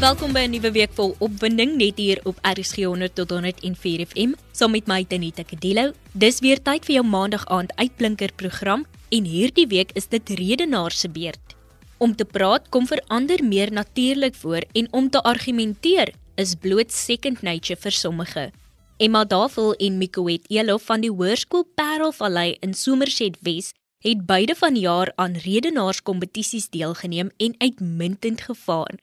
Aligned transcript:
Welkom 0.00 0.32
by 0.32 0.46
'n 0.48 0.54
nuwe 0.56 0.70
week 0.72 0.92
vol 0.96 1.10
opwinding 1.20 1.74
net 1.76 1.98
hier 2.00 2.20
op 2.24 2.38
RSG 2.40 2.88
100 2.88 3.14
tot 3.14 3.30
104 3.30 4.06
FM 4.06 4.30
saam 4.52 4.70
met 4.70 4.86
my 4.86 5.04
Tanita 5.04 5.42
Kadello. 5.42 5.92
Dis 6.12 6.40
weer 6.40 6.62
tyd 6.62 6.84
vir 6.84 6.94
jou 6.94 7.04
maandag 7.04 7.44
aand 7.46 7.74
uitblinker 7.76 8.32
program 8.36 8.86
en 9.10 9.24
hierdie 9.24 9.66
week 9.66 9.90
is 9.92 10.08
dit 10.08 10.28
redenaar 10.28 10.90
se 10.90 11.08
beurt. 11.08 11.54
Om 11.98 12.16
te 12.16 12.24
praat 12.24 12.68
kom 12.68 12.86
verander 12.86 13.44
meer 13.44 13.72
natuurlik 13.72 14.34
voor 14.34 14.64
en 14.72 14.88
om 14.90 15.10
te 15.10 15.22
argumenteer 15.22 16.14
is 16.34 16.54
bloot 16.54 16.92
second 16.92 17.42
nature 17.42 17.76
vir 17.76 17.92
sommige. 17.92 18.52
Emma 18.96 19.24
Davel 19.24 19.74
en 19.74 19.98
Mikoet 19.98 20.48
Elof 20.48 20.82
van 20.82 21.00
die 21.00 21.12
Hoërskool 21.12 21.68
Parelvallei 21.74 22.56
in 22.60 22.74
Somerset 22.74 23.36
Wes 23.40 23.72
het 23.98 24.26
beide 24.26 24.54
vanjaar 24.54 25.12
aan 25.16 25.36
redenaarskompetisies 25.36 26.68
deelgeneem 26.70 27.30
en 27.36 27.54
uitmuntend 27.58 28.40
gevaar. 28.40 28.96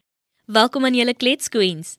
Welkom 0.48 0.86
aan 0.86 0.96
julle 0.96 1.12
Klets 1.12 1.50
Queens. 1.52 1.98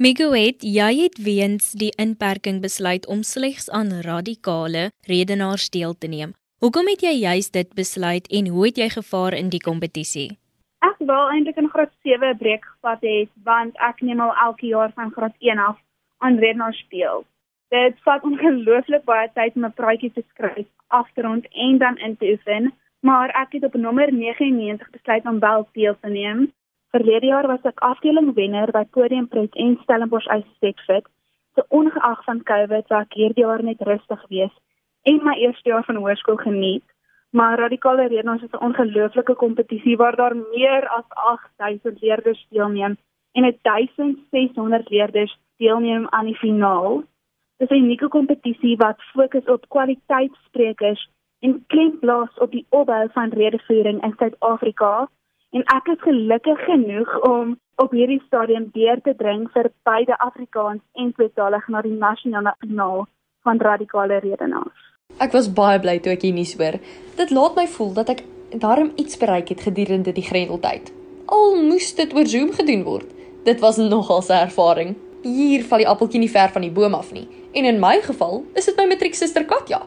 Miguet, 0.00 0.62
jy 0.64 1.02
het 1.02 1.18
weens 1.20 1.74
die 1.76 1.90
inperking 2.00 2.62
besluit 2.62 3.04
om 3.06 3.20
slegs 3.20 3.66
aan 3.68 3.90
radikale 4.06 4.86
redenaars 5.04 5.66
deel 5.68 5.92
te 5.92 6.08
neem. 6.08 6.30
Hoekom 6.64 6.86
het 6.88 7.02
jy 7.04 7.10
juist 7.20 7.52
dit 7.52 7.74
besluit 7.76 8.30
en 8.38 8.46
hoe 8.48 8.62
het 8.64 8.80
jy 8.80 8.86
gevaar 8.94 9.36
in 9.36 9.50
die 9.52 9.60
kompetisie? 9.60 10.38
Ek 10.80 10.96
wou 11.10 11.18
eintlik 11.28 11.60
in 11.60 11.68
graad 11.68 11.92
7 12.08 12.38
breek 12.40 12.64
gevat 12.64 13.04
het 13.04 13.28
want 13.44 13.76
ek 13.88 14.00
neem 14.00 14.22
al 14.24 14.32
elke 14.46 14.70
jaar 14.70 14.94
van 14.96 15.12
graad 15.12 15.36
1 15.38 15.60
af 15.60 15.76
aan 16.24 16.38
redenaars 16.40 16.80
deel. 16.88 17.26
Dit 17.68 18.00
vat 18.08 18.24
ongelooflik 18.24 19.04
baie 19.04 19.28
tyd 19.34 19.60
om 19.60 19.66
'n 19.68 19.76
praatjie 19.76 20.12
te 20.12 20.24
skryf, 20.30 20.68
af 20.88 21.12
te 21.12 21.20
rond 21.20 21.44
en 21.52 21.76
dan 21.78 21.98
in 21.98 22.16
te 22.16 22.32
oefen, 22.32 22.72
maar 23.00 23.28
ek 23.42 23.52
het 23.60 23.64
op 23.64 23.74
nommer 23.74 24.08
99 24.12 24.90
besluit 24.90 25.24
om 25.26 25.38
wel 25.38 25.68
deel 25.72 25.96
te 26.00 26.08
neem 26.08 26.48
Verlede 26.90 27.26
jaar 27.26 27.46
was 27.46 27.66
ek 27.68 27.78
afdelingwenner 27.86 28.72
by 28.74 28.80
Podium 28.90 29.28
Pret 29.30 29.54
en 29.64 29.76
Stellenbosch 29.82 30.26
Ice 30.34 30.48
Stepfit. 30.56 31.04
So 31.54 31.62
ongeag 31.68 32.24
van 32.26 32.40
COVID 32.42 32.88
was 32.90 33.04
ek 33.04 33.14
hierdie 33.14 33.44
jaar 33.44 33.62
net 33.62 33.84
rustig 33.86 34.24
geweest 34.24 34.58
en 35.06 35.20
my 35.24 35.36
eerste 35.38 35.70
jaar 35.70 35.84
van 35.86 36.00
hoërskool 36.02 36.40
geniet. 36.40 36.82
Maar 37.30 37.60
radikale 37.62 38.08
redenaars 38.08 38.42
is 38.42 38.56
'n 38.58 38.64
ongelooflike 38.68 39.34
kompetisie 39.42 39.96
waar 39.96 40.16
daar 40.16 40.36
meer 40.36 40.88
as 40.88 41.06
8000 41.30 42.00
leerders 42.02 42.46
deelneem 42.50 42.98
en 43.38 43.44
1600 43.62 44.90
leerders 44.90 45.38
deelneem 45.62 46.08
aan 46.08 46.26
die 46.26 46.40
finaal. 46.42 47.02
Dit 47.58 47.70
is 47.70 47.76
'n 47.76 47.84
unieke 47.84 48.08
kompetisie 48.08 48.76
wat 48.76 49.02
fokus 49.14 49.44
op 49.44 49.68
kwaliteitsprekers 49.68 51.08
en 51.40 51.64
klem 51.66 51.98
plaas 51.98 52.34
op 52.38 52.50
die 52.50 52.66
opbou 52.68 53.08
van 53.12 53.30
redevoering 53.30 54.02
in 54.02 54.14
Suid-Afrika 54.18 55.08
en 55.56 55.64
ek 55.74 55.88
is 55.94 56.02
gelukkig 56.04 56.60
genoeg 56.66 57.10
om 57.26 57.56
op 57.82 57.94
hierdie 57.96 58.20
stadium 58.26 58.68
deur 58.74 59.00
te 59.02 59.14
dring 59.18 59.46
vir 59.54 59.70
beide 59.88 60.18
Afrikaans 60.18 60.82
en 60.94 61.12
tweetalig 61.16 61.66
na 61.68 61.82
die 61.82 61.96
nasionale 61.96 62.52
finaal 62.60 63.06
van 63.46 63.60
radikale 63.60 64.20
redenaars. 64.22 64.86
Ek 65.18 65.32
was 65.34 65.48
baie 65.50 65.80
bly 65.82 65.98
toe 65.98 66.12
ek 66.14 66.26
hier 66.26 66.36
nuus 66.36 66.54
hoor. 66.60 66.78
Dit 67.18 67.32
laat 67.34 67.56
my 67.58 67.66
voel 67.66 67.94
dat 67.96 68.12
ek 68.14 68.24
darm 68.62 68.92
iets 69.00 69.18
bereik 69.18 69.50
het 69.50 69.64
gedurende 69.66 70.14
die 70.14 70.26
grendeltyd. 70.26 70.92
Al 71.26 71.56
moes 71.62 71.92
dit 71.98 72.14
oor 72.14 72.26
Zoom 72.26 72.52
gedoen 72.54 72.84
word. 72.86 73.08
Dit 73.44 73.60
was 73.60 73.78
nogal 73.78 74.22
'n 74.28 74.46
ervaring. 74.46 74.96
Hier 75.22 75.64
val 75.64 75.78
die 75.78 75.88
appeltjie 75.88 76.20
nie 76.20 76.30
ver 76.30 76.48
van 76.48 76.62
die 76.62 76.70
boom 76.70 76.94
af 76.94 77.12
nie. 77.12 77.28
En 77.52 77.64
in 77.64 77.80
my 77.80 78.00
geval 78.02 78.44
is 78.54 78.64
dit 78.64 78.76
my 78.76 78.86
matrieksuster 78.86 79.44
Katja. 79.44 79.82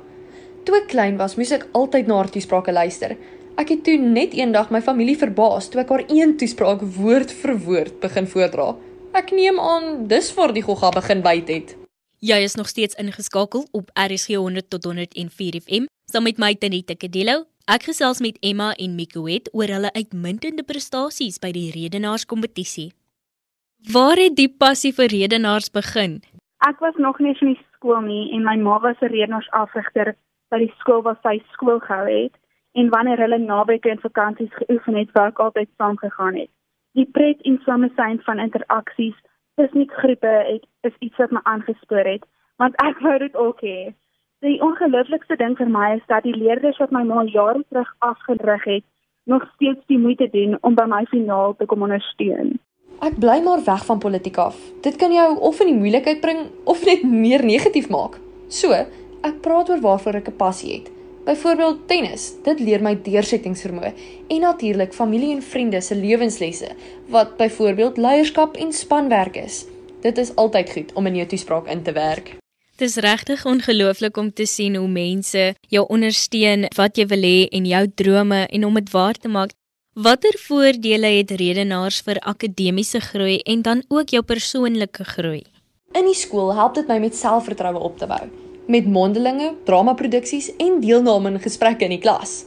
Toe 0.63 0.75
ek 0.75 0.87
klein 0.87 1.17
was, 1.17 1.35
moes 1.35 1.51
ek 1.51 1.67
altyd 1.71 2.07
na 2.07 2.15
haar 2.15 2.29
toesprake 2.29 2.71
luister. 2.71 3.17
Ek 3.53 3.69
het 3.69 3.83
toe 3.85 3.99
net 4.01 4.31
eendag 4.33 4.71
my 4.73 4.79
familie 4.81 5.13
verbaas 5.13 5.67
toe 5.69 5.83
ek 5.83 5.91
haar 5.93 6.01
een 6.09 6.31
toespraak 6.41 6.81
woord 6.95 7.29
vir 7.43 7.51
woord 7.61 7.99
begin 8.01 8.25
voordra. 8.31 8.71
Ek 9.13 9.29
neem 9.29 9.59
aan 9.61 10.07
dis 10.09 10.31
waar 10.33 10.55
die 10.55 10.63
gogga 10.65 10.89
begin 10.95 11.21
byt 11.21 11.51
het. 11.53 11.75
Jy 12.23 12.39
is 12.47 12.57
nog 12.57 12.71
steeds 12.71 12.97
ingeskakel 12.97 13.67
op 13.71 13.93
RSG 13.93 14.39
100 14.41 14.71
tot 14.73 14.89
104 14.89 15.59
FM 15.61 15.85
saam 16.09 16.25
met 16.25 16.41
my 16.41 16.55
Tanita 16.57 16.97
Kadello. 16.97 17.45
Ek 17.69 17.85
gesels 17.91 18.23
met 18.25 18.41
Emma 18.41 18.73
en 18.73 18.97
Mikoet 18.97 19.53
oor 19.53 19.69
hulle 19.69 19.93
uitmuntende 19.93 20.65
prestasies 20.65 21.37
by 21.37 21.53
die 21.53 21.69
redenaarskompetisie. 21.77 22.89
Waar 23.93 24.17
het 24.17 24.33
die 24.35 24.49
passie 24.49 24.95
vir 24.97 25.13
redenaars 25.13 25.69
begin? 25.69 26.23
Ek 26.65 26.81
was 26.81 26.97
nog 26.97 27.21
nie 27.21 27.37
in 27.37 27.53
die 27.53 27.61
skool 27.75 28.01
nie 28.01 28.31
en 28.33 28.47
my 28.49 28.57
ma 28.57 28.79
was 28.81 28.97
'n 29.01 29.13
redenaarsafrigter 29.13 30.15
by 30.49 30.57
die 30.57 30.73
skool 30.79 31.03
waar 31.05 31.19
sy 31.21 31.37
skool 31.53 31.79
gehou 31.79 32.07
het 32.09 32.33
en 32.73 32.89
wanneer 32.89 33.19
hulle 33.21 33.37
naweke 33.37 33.89
en 33.89 34.01
vakansies 34.01 34.53
geoefen 34.53 34.95
het, 34.95 35.09
ek 35.13 35.39
altyd 35.39 35.69
saam 35.77 35.97
gegaan 35.97 36.35
het. 36.35 36.49
Die 36.93 37.05
pret 37.05 37.41
en 37.41 37.59
samesyn 37.65 38.19
van 38.25 38.39
interaksies, 38.39 39.17
tussen 39.55 39.89
groepe, 39.89 40.33
het, 40.51 40.65
is 40.81 40.95
iets 40.99 41.17
wat 41.21 41.31
my 41.31 41.41
aangespoor 41.43 42.05
het, 42.05 42.25
want 42.61 42.77
ek 42.85 42.99
wou 43.05 43.17
dit 43.21 43.35
ook 43.35 43.61
hê. 43.61 43.93
Die 44.45 44.59
ongelooflikste 44.61 45.37
ding 45.39 45.55
vir 45.57 45.69
my 45.71 45.93
is 45.97 46.05
dat 46.11 46.25
die 46.27 46.35
leerders 46.35 46.77
wat 46.81 46.91
my 46.91 47.03
ma 47.07 47.23
jare 47.23 47.63
terug 47.69 47.93
afgerig 47.99 48.65
het, 48.67 48.85
nog 49.25 49.45
steeds 49.55 49.79
die 49.87 49.97
moeite 49.97 50.27
doen 50.33 50.57
om 50.61 50.75
by 50.75 50.85
my 50.89 51.05
finaal 51.11 51.55
te 51.55 51.65
kom 51.65 51.85
ondersteun. 51.85 52.57
Ek 53.03 53.15
bly 53.19 53.39
maar 53.43 53.63
weg 53.65 53.85
van 53.87 53.99
politiek 53.99 54.37
af. 54.37 54.57
Dit 54.83 54.99
kan 54.99 55.11
jou 55.15 55.29
of 55.39 55.59
in 55.63 55.71
die 55.71 55.79
moeilikheid 55.79 56.21
bring 56.21 56.45
of 56.69 56.83
net 56.85 57.03
meer 57.07 57.43
negatief 57.45 57.89
maak. 57.89 58.19
So, 58.47 58.75
ek 59.23 59.39
praat 59.41 59.71
oor 59.71 59.81
waarvoor 59.81 60.19
ek 60.21 60.29
'n 60.29 60.37
passie 60.37 60.73
het. 60.77 60.92
Byvoorbeeld 61.23 61.87
tennis, 61.87 62.33
dit 62.43 62.59
leer 62.59 62.81
my 62.83 62.97
deursettingsvermoë 62.99 63.93
en 64.27 64.41
natuurlik 64.43 64.91
familie 64.91 65.31
en 65.31 65.43
vriende 65.43 65.79
se 65.81 65.95
lewenslesse 65.95 66.73
wat 67.13 67.37
byvoorbeeld 67.39 67.97
leierskap 67.97 68.57
en 68.59 68.73
spanwerk 68.75 69.39
is. 69.39 69.63
Dit 70.03 70.17
is 70.17 70.33
altyd 70.35 70.71
goed 70.71 70.91
om 70.99 71.07
in 71.07 71.21
jou 71.21 71.27
toespraak 71.31 71.71
in 71.71 71.83
te 71.83 71.95
werk. 71.95 72.35
Dit 72.75 72.89
is 72.89 72.99
regtig 72.99 73.45
ongelooflik 73.45 74.17
om 74.17 74.33
te 74.33 74.45
sien 74.45 74.75
hoe 74.75 74.87
mense 74.87 75.53
jou 75.71 75.85
ondersteun 75.87 76.67
wat 76.75 76.99
jy 76.99 77.07
wil 77.07 77.23
hê 77.23 77.47
en 77.55 77.71
jou 77.71 77.83
drome 77.95 78.43
en 78.45 78.65
om 78.67 78.79
dit 78.83 78.91
waar 78.91 79.15
te 79.15 79.31
maak. 79.31 79.55
Watter 79.95 80.35
voordele 80.43 81.17
het 81.21 81.31
redenaars 81.31 82.01
vir 82.03 82.19
akademiese 82.19 82.99
groei 82.99 83.39
en 83.47 83.61
dan 83.61 83.83
ook 83.87 84.11
jou 84.11 84.25
persoonlike 84.27 85.05
groei? 85.15 85.45
In 85.95 86.03
die 86.03 86.17
skool 86.17 86.51
help 86.57 86.75
dit 86.75 86.89
my 86.89 86.99
met 86.99 87.15
selfvertroue 87.15 87.79
op 87.79 88.01
te 88.01 88.09
bou 88.09 88.25
met 88.67 88.87
mondelinge, 88.87 89.53
dramaproduksies 89.67 90.55
en 90.57 90.79
deelname 90.81 91.33
aan 91.33 91.39
gesprekke 91.43 91.87
in 91.87 91.95
die 91.97 92.01
klas. 92.03 92.43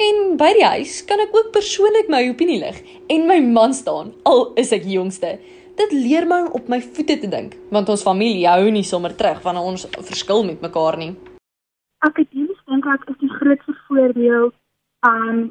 En 0.00 0.36
by 0.40 0.50
die 0.56 0.64
huis 0.64 1.00
kan 1.04 1.20
ek 1.20 1.34
ook 1.36 1.50
persoonlik 1.52 2.08
my 2.08 2.22
opinie 2.30 2.60
lig 2.62 2.78
en 3.12 3.26
my 3.28 3.40
man 3.44 3.74
staan 3.76 4.14
al 4.24 4.46
is 4.60 4.72
ek 4.72 4.86
jongste. 4.88 5.34
Dit 5.80 5.92
leer 5.92 6.26
my 6.28 6.42
om 6.46 6.54
op 6.56 6.68
my 6.72 6.80
voete 6.80 7.18
te 7.20 7.28
dink, 7.28 7.56
want 7.72 7.88
ons 7.88 8.04
familie 8.04 8.48
hou 8.48 8.70
nie 8.72 8.84
sommer 8.86 9.12
terug 9.16 9.42
wanneer 9.44 9.68
ons 9.72 9.86
verskil 9.98 10.44
met 10.46 10.62
mekaar 10.64 10.98
nie. 11.00 11.12
Akademies 12.06 12.60
dink 12.70 12.88
ek 12.88 13.06
is 13.12 13.20
die 13.20 13.32
grootste 13.34 13.76
voordeel 13.88 14.50
aan 15.04 15.36
um, 15.36 15.46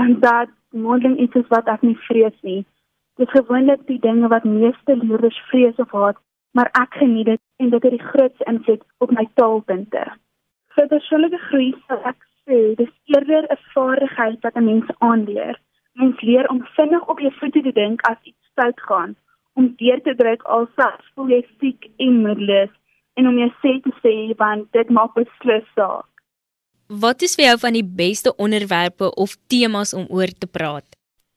en 0.00 0.14
dat 0.20 0.48
mondeling 0.72 1.18
iets 1.20 1.36
is 1.36 1.48
wat 1.52 1.68
ek 1.68 1.82
nie 1.84 1.96
vrees 2.08 2.36
nie. 2.40 2.62
Dit 3.20 3.28
is 3.28 3.34
gewoonlik 3.36 3.84
die 3.88 3.98
dinge 4.00 4.28
wat 4.32 4.48
meeste 4.48 4.96
leerders 4.96 5.36
vrees 5.50 5.76
of 5.76 5.92
haat 5.92 6.16
maar 6.52 6.70
ek 6.82 6.94
geniet 7.00 7.26
dit 7.26 7.40
en 7.56 7.70
dit 7.70 7.82
het 7.82 7.94
die 7.96 8.08
grootste 8.12 8.44
invloed 8.44 8.82
op 8.98 9.10
my 9.10 9.26
taalpunte. 9.40 10.04
Vir 10.76 10.88
persoonlike 10.92 11.40
groei 11.48 11.72
sal 11.86 12.00
ek 12.12 12.20
sê 12.44 12.60
dis 12.80 12.92
eerder 13.14 13.48
'n 13.50 13.60
vaardigheid 13.74 14.38
wat 14.44 14.56
'n 14.56 14.64
mens 14.64 14.88
aanleer. 14.98 15.60
Mens 15.92 16.20
leer 16.20 16.48
om 16.48 16.66
vinnig 16.76 17.08
op 17.08 17.18
jou 17.20 17.32
voete 17.40 17.62
te 17.62 17.72
dink 17.72 18.00
as 18.10 18.20
iets 18.22 18.52
fout 18.54 18.80
gaan, 18.80 19.16
om 19.54 19.74
deur 19.76 20.00
te 20.02 20.14
druk 20.14 20.42
alselfs 20.42 21.10
voel 21.14 21.28
jy 21.28 21.42
siek 21.60 21.90
en 21.96 22.22
moedeloos 22.24 22.72
en 23.14 23.28
om 23.28 23.38
jou 23.38 23.50
sê 23.62 23.80
te 23.84 23.92
sê 24.04 24.14
want 24.36 24.72
dit 24.72 24.88
maak 24.90 25.14
beslis 25.14 25.68
saak. 25.74 26.08
Wat 26.88 27.22
is 27.22 27.36
vir 27.36 27.44
jou 27.44 27.58
van 27.58 27.72
die 27.72 27.84
beste 27.84 28.36
onderwerpe 28.36 29.14
of 29.14 29.36
temas 29.46 29.94
om 29.94 30.06
oor 30.08 30.32
te 30.38 30.46
praat? 30.46 30.91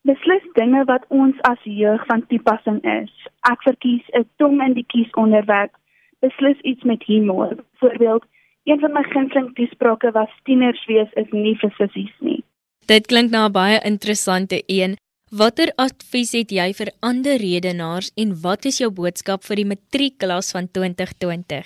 Beslis 0.05 0.43
dinge 0.53 0.83
wat 0.85 1.05
ons 1.09 1.37
as 1.49 1.61
jeug 1.65 2.03
van 2.05 2.21
toepassing 2.29 2.77
is. 2.85 3.13
Ek 3.49 3.63
verkies 3.65 4.05
'n 4.13 4.25
tong 4.37 4.61
in 4.61 4.73
die 4.73 4.85
kies 4.93 5.09
onderwerp. 5.17 5.73
Beslis 6.21 6.59
iets 6.61 6.83
met 6.83 7.03
humor. 7.03 7.57
Voorbeeld, 7.81 8.23
een 8.63 8.79
van 8.79 8.91
my 8.93 9.03
gunsteling 9.03 9.55
toesprake 9.55 10.11
was 10.11 10.29
tieners 10.43 10.85
wees 10.85 11.09
is 11.13 11.31
nie 11.31 11.57
vir 11.57 11.73
sissies 11.77 12.13
nie. 12.19 12.43
Dit 12.85 13.07
klink 13.07 13.31
na 13.31 13.47
'n 13.47 13.51
baie 13.51 13.79
interessante 13.83 14.63
een. 14.67 14.95
Watter 15.31 15.71
advies 15.75 16.31
het 16.31 16.51
jy 16.51 16.73
vir 16.73 16.89
ander 16.99 17.37
redenaars 17.37 18.11
en 18.15 18.41
wat 18.41 18.65
is 18.65 18.77
jou 18.77 18.91
boodskap 18.91 19.43
vir 19.43 19.55
die 19.55 19.69
matriekklas 19.73 20.51
van 20.51 20.67
2020? 20.71 21.65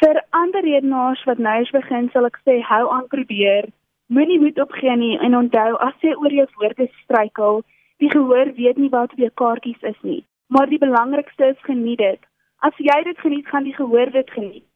Vir 0.00 0.16
ander 0.30 0.62
redenaars 0.62 1.24
wat 1.24 1.38
nou 1.38 1.64
begin, 1.72 2.10
sal 2.12 2.26
ek 2.26 2.38
sê 2.46 2.62
hou 2.62 2.84
aan 2.90 3.08
probeer. 3.08 3.64
Moenie 4.12 4.40
moed 4.40 4.58
opgee 4.60 4.96
nie 5.00 5.14
en 5.24 5.36
onthou 5.36 5.78
as 5.80 5.94
jy 6.04 6.10
oor 6.20 6.32
jou 6.32 6.44
woorde 6.60 6.86
struikel, 7.00 7.62
die 8.02 8.10
gehoor 8.12 8.50
weet 8.58 8.76
nie 8.76 8.90
wat 8.92 9.14
weer 9.16 9.30
kaartjies 9.40 9.80
is 9.90 10.00
nie. 10.02 10.24
Maar 10.52 10.68
die 10.68 10.78
belangrikste 10.78 11.46
is 11.54 11.62
geniet 11.64 12.02
dit. 12.02 12.20
As 12.60 12.76
jy 12.76 12.96
dit 13.06 13.18
geniet, 13.18 13.46
gaan 13.48 13.64
die 13.64 13.72
gehoor 13.76 14.12
dit 14.12 14.30
geniet. 14.30 14.66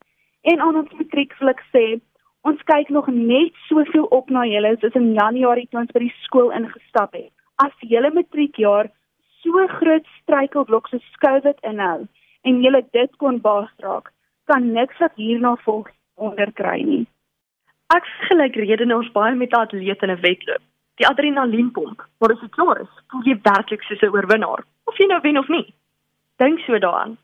En 0.49 0.61
aan 0.65 0.79
ons 0.81 0.95
matriek 0.97 1.35
wil 1.41 1.53
ek 1.53 1.61
sê, 1.75 1.85
ons 2.49 2.63
kyk 2.71 2.89
nog 2.89 3.11
net 3.13 3.53
soveel 3.67 4.09
op 4.17 4.33
na 4.33 4.47
julle 4.49 4.73
soos 4.81 4.97
in 4.97 5.13
Januarie 5.19 5.67
toe 5.69 5.83
ons 5.83 5.93
by 5.93 6.07
die 6.07 6.15
skool 6.23 6.49
ingestap 6.57 7.13
het. 7.13 7.33
As 7.61 7.75
julle 7.93 8.15
matriekjaar 8.17 8.89
so 9.43 9.67
groot 9.75 10.09
struikelblok 10.23 10.89
soos 10.89 11.21
COVID 11.21 11.61
inhou 11.69 12.07
en 12.49 12.65
jy 12.65 12.81
dit 12.97 13.17
kon 13.21 13.43
baas 13.45 13.71
raak, 13.85 14.09
kan 14.49 14.73
niks 14.73 14.97
wat 15.05 15.21
hierna 15.21 15.57
volg 15.67 15.93
onderkry 16.17 16.81
nie. 16.83 17.05
Ek 17.94 18.05
vergelyk 18.05 18.56
redenaars 18.61 19.08
baie 19.14 19.35
met 19.35 19.52
'n 19.52 19.61
atleet 19.61 20.02
in 20.02 20.11
'n 20.11 20.20
wedloop. 20.20 20.62
Die 21.00 21.06
adrenalienpomp, 21.06 21.99
maar 22.19 22.32
as 22.32 22.40
dit 22.40 22.50
klaar 22.50 22.81
is, 22.81 22.93
voel 23.08 23.23
jy 23.25 23.37
werklik 23.43 23.82
soos 23.82 24.02
'n 24.02 24.14
oorwinnaar, 24.17 24.64
of 24.85 24.99
jy 24.99 25.06
nou 25.06 25.20
wen 25.23 25.38
of 25.38 25.49
nie. 25.49 25.75
Dink 26.37 26.58
so 26.61 26.79
daaraan. 26.79 27.17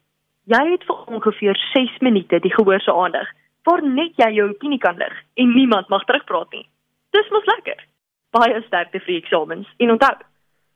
Jy 0.44 0.70
het 0.70 0.84
vir 0.84 0.96
ongeveer 1.14 1.56
6 1.72 1.98
minute 2.00 2.40
die 2.40 2.54
gehoor 2.54 2.80
se 2.80 2.92
aandag, 2.92 3.28
waar 3.64 3.82
net 3.82 4.12
jy 4.16 4.30
jou 4.32 4.48
opinie 4.50 4.78
kan 4.78 4.96
lig 4.96 5.14
en 5.34 5.54
niemand 5.54 5.88
mag 5.88 6.04
terugpraat 6.04 6.50
nie. 6.52 6.66
Dis 7.10 7.30
mos 7.30 7.44
lekker. 7.44 7.84
Baie 8.30 8.62
sterkte 8.66 9.00
vir 9.00 9.16
eksamens. 9.16 9.68
En 9.76 9.90
onthou, 9.90 10.16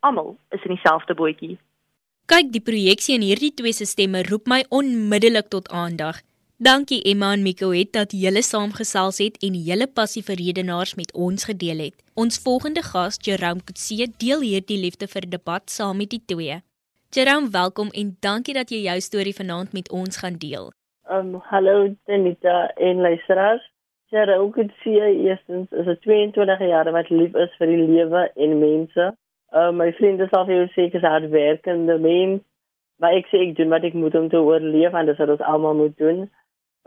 almal 0.01 0.37
is 0.51 0.63
in 0.63 0.75
dieselfde 0.75 1.15
bootjie. 1.15 1.59
Kyk, 2.27 2.53
die 2.53 2.61
projeksie 2.61 3.15
in 3.15 3.23
hierdie 3.23 3.55
twee 3.55 3.73
stemme 3.73 4.23
roep 4.23 4.47
my 4.47 4.65
onmiddellik 4.69 5.49
tot 5.49 5.69
aandag. 5.73 6.28
Dankie 6.61 7.03
Emma 7.05 7.33
en 7.33 7.43
Miko 7.43 7.69
het 7.71 7.93
dat 7.95 8.11
julle 8.11 8.41
saamgesels 8.43 9.21
het 9.23 9.37
en 9.47 9.55
julle 9.67 9.87
passie 9.95 10.25
vir 10.27 10.41
redenaars 10.41 10.97
met 10.99 11.13
ons 11.15 11.45
gedeel 11.47 11.79
het. 11.85 11.95
Ons 12.19 12.41
volgende 12.43 12.83
gas, 12.83 13.15
Jerome 13.23 13.63
Kutse, 13.63 14.09
deel 14.19 14.41
hierdie 14.43 14.81
liefde 14.83 15.07
vir 15.07 15.29
debat 15.31 15.71
saam 15.71 16.01
met 16.03 16.11
die 16.11 16.19
twee. 16.27 16.57
Jerome, 17.15 17.53
welkom 17.55 17.93
en 17.95 18.17
dankie 18.27 18.57
dat 18.59 18.73
jy 18.75 18.81
jou 18.89 18.97
storie 19.07 19.35
vanaand 19.37 19.71
met 19.73 19.87
ons 19.95 20.19
gaan 20.19 20.41
deel. 20.43 20.73
Um 21.07 21.37
hallo 21.53 21.95
Denita 22.11 22.73
en 22.75 23.05
luisteraars. 23.07 23.63
Jerome 24.11 24.51
Kutse, 24.51 25.15
eerstens 25.15 25.71
is 25.71 25.87
'n 25.87 25.99
22 26.03 26.59
jaar 26.59 26.91
wat 26.91 27.11
lief 27.11 27.35
is 27.37 27.55
vir 27.59 27.67
die 27.67 27.87
lewe 27.87 28.31
en 28.35 28.59
mense. 28.59 29.15
Um 29.55 29.77
my 29.77 29.93
vriende 29.93 30.27
sal 30.35 30.45
vir 30.45 30.55
jou 30.55 30.67
sê 30.75 30.91
ek 30.91 30.95
is 30.95 31.07
hardwerkende 31.07 31.99
mens. 31.99 32.43
Maar 32.99 33.13
ek 33.15 33.27
sê 33.31 33.47
ek 33.47 33.57
doen 33.57 33.69
wat 33.69 33.85
ek 33.85 33.95
moet 33.95 34.15
om 34.15 34.29
te 34.29 34.37
oorleef 34.37 34.93
en 34.93 35.07
dis 35.07 35.19
wat 35.19 35.29
ons 35.29 35.47
almal 35.55 35.75
moet 35.75 35.97
doen 35.99 36.29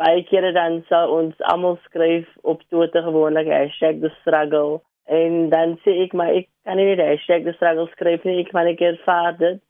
baie 0.01 0.23
kere 0.29 0.51
dan 0.57 0.81
sal 0.89 1.13
ons 1.13 1.43
almal 1.53 1.77
skryf 1.85 2.27
op 2.53 2.63
Twitter 2.69 3.05
gewoonlik 3.05 3.49
#the_struggle 3.49 4.81
en 5.05 5.49
dan 5.49 5.77
sê 5.83 5.95
ek 6.05 6.13
maar 6.13 6.33
ek 6.39 6.49
kan 6.65 6.77
nie 6.77 6.95
die 6.95 7.19
#the_struggle 7.45 7.87
skryf 7.93 8.25
nie. 8.25 8.39
Ek 8.41 8.51
kan 8.51 8.67
ek 8.67 8.81
ervaar 8.81 9.37
dit 9.37 9.61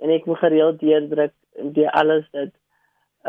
en 0.00 0.10
ek 0.10 0.26
moet 0.26 0.42
gereeld 0.44 0.80
deurdruk 0.80 1.34
die 1.76 1.88
alles 1.88 2.26
dit. 2.32 2.52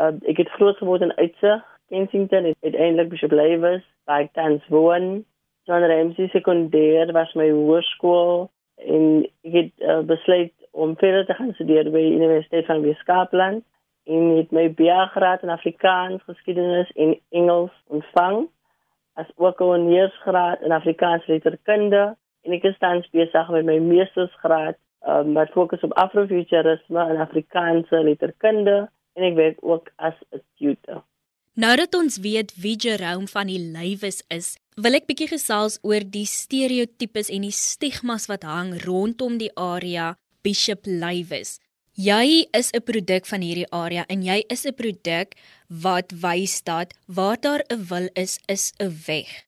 Uh, 0.00 0.14
ek 0.28 0.38
het 0.40 0.56
groot 0.56 0.78
geword 0.80 1.02
in 1.02 1.16
Uitse 1.18 1.60
Kensington 1.92 2.44
het 2.44 2.56
uiteindelik 2.64 3.08
Bishop 3.08 3.32
Lewis 3.32 3.84
by 4.08 4.28
tans 4.32 4.64
woon. 4.72 5.24
John 5.68 5.84
Ramsey 5.84 6.30
sekondêr 6.32 7.12
was 7.12 7.34
my 7.38 7.50
hoërskool 7.52 8.48
en 8.88 9.04
ek 9.44 9.58
het 9.58 9.84
uh, 9.84 10.00
besluit 10.08 10.54
om 10.72 10.96
verder 10.96 11.26
te 11.26 11.36
gaan 11.36 11.52
studeer 11.58 11.90
by 11.92 12.00
Universiteit 12.16 12.66
van 12.66 12.80
Weskaapland 12.86 13.64
en 14.04 14.36
het 14.36 14.50
my 14.50 14.66
BA-graad 14.74 15.42
in 15.42 15.50
Afrikaans, 15.50 16.22
geskiedenis 16.22 16.90
en 16.90 17.18
Engels 17.30 17.72
ontvang 17.86 18.48
as 19.14 19.28
ook 19.36 19.60
'n 19.60 19.64
honeursgraad 19.64 20.60
in 20.60 20.72
Afrikaans 20.72 21.26
letterkunde 21.26 22.16
en 22.42 22.52
ek 22.52 22.62
is 22.62 22.78
tans 22.78 23.10
besig 23.10 23.48
met 23.48 23.64
my 23.64 23.78
meestersgraad 23.78 24.76
um, 25.06 25.34
wat 25.34 25.50
fokus 25.50 25.80
op 25.80 25.92
Afrofuturisme 25.92 27.08
en 27.08 27.16
Afrikaanse 27.16 28.02
letterkunde 28.02 28.90
en 29.12 29.22
ek 29.22 29.34
werk 29.34 29.58
ook 29.60 29.90
as 29.96 30.14
'n 30.30 30.42
tutor. 30.56 31.02
Nou 31.54 31.76
dat 31.76 31.94
ons 31.94 32.18
weet 32.18 32.54
wie 32.56 32.76
Jerome 32.76 33.26
van 33.26 33.46
die 33.46 33.60
Lywes 33.60 34.22
is, 34.28 34.56
wil 34.80 34.94
ek 34.96 35.04
bietjie 35.06 35.28
gesels 35.28 35.78
oor 35.82 36.00
die 36.00 36.24
stereotypes 36.24 37.28
en 37.28 37.44
die 37.44 37.52
stigmas 37.52 38.26
wat 38.26 38.42
hang 38.42 38.72
rondom 38.86 39.36
die 39.36 39.52
area 39.54 40.16
Bishop 40.42 40.86
Lywes. 40.86 41.60
Jy 41.92 42.48
is 42.56 42.72
'n 42.72 42.80
produk 42.80 43.26
van 43.28 43.42
hierdie 43.44 43.68
area 43.68 44.04
en 44.08 44.22
jy 44.22 44.44
is 44.48 44.64
'n 44.64 44.72
produk 44.72 45.36
wat 45.68 46.08
wys 46.24 46.62
dat 46.64 46.96
waar 47.06 47.36
daar 47.36 47.60
'n 47.68 47.84
wil 47.90 48.08
is, 48.14 48.40
is 48.48 48.72
'n 48.80 48.88
weg. 49.06 49.44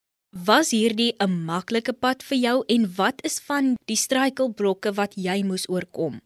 Was 0.46 0.70
hierdie 0.70 1.14
'n 1.17 1.44
maklike 1.46 1.94
pad 1.94 2.23
vir 2.23 2.38
jou 2.38 2.64
en 2.69 2.85
wat 2.96 3.25
is 3.25 3.41
van 3.41 3.76
die 3.87 3.96
struikelblokke 3.96 4.93
wat 4.93 5.14
jy 5.17 5.43
moes 5.43 5.69
oorkom? 5.70 6.20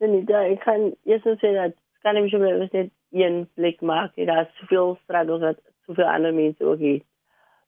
Nee, 0.00 0.24
ek 0.26 0.60
kan 0.60 0.96
eers 1.06 1.22
sê 1.22 1.54
dat 1.54 1.72
kan 2.02 2.16
ek 2.16 2.32
mos 2.32 2.72
net 2.72 2.90
een 3.12 3.48
blik 3.54 3.80
maak. 3.80 4.14
Dit 4.16 4.28
is 4.28 4.58
soveel 4.58 4.98
struggles 5.04 5.40
wat 5.40 5.58
soveel 5.86 6.08
ander 6.08 6.34
mense 6.34 6.64
ook 6.64 6.80
het. 6.80 7.02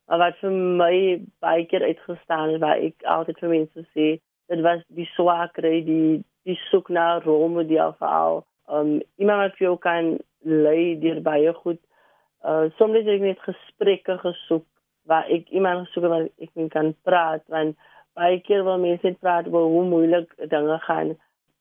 Maar 0.08 0.18
wat 0.18 0.36
vir 0.40 0.50
my 0.50 1.22
baie 1.38 1.66
keer 1.66 1.82
uitgestaan 1.82 2.50
het, 2.50 2.60
waar 2.60 2.78
ek 2.78 2.94
altyd 3.02 3.38
vir 3.38 3.48
mense 3.48 3.86
sê, 3.94 4.18
dit 4.48 4.60
was 4.60 4.82
die 4.88 5.08
swakheid, 5.14 5.86
die 5.86 6.24
die 6.48 6.58
soek 6.70 6.88
na 6.88 7.18
rolmodel 7.24 7.94
veral. 7.98 8.42
Um 8.68 9.00
iemand 9.16 9.44
wat 9.44 9.56
vir 9.58 9.66
jou 9.66 9.76
kan 9.78 10.12
lei 10.42 10.98
deur 11.00 11.20
baie 11.22 11.52
goed. 11.62 11.80
Uh 12.42 12.70
soms 12.78 12.98
het 12.98 13.08
ek 13.08 13.24
net 13.24 13.46
gesprekke 13.46 14.18
gesoek 14.22 14.66
waar 15.10 15.28
ek 15.30 15.50
iemand 15.50 15.86
gesoek 15.86 16.08
waar 16.10 16.26
ek 16.26 16.50
mee 16.54 16.72
kan 16.72 16.94
praat 17.06 17.44
want 17.52 17.78
baie 18.18 18.40
keer 18.46 18.64
wil 18.66 18.78
mense 18.78 19.06
net 19.06 19.20
praat 19.20 19.48
oor 19.52 19.70
hoe 19.72 19.84
moeilik 19.88 20.34
dinge 20.50 20.78
gaan. 20.86 21.14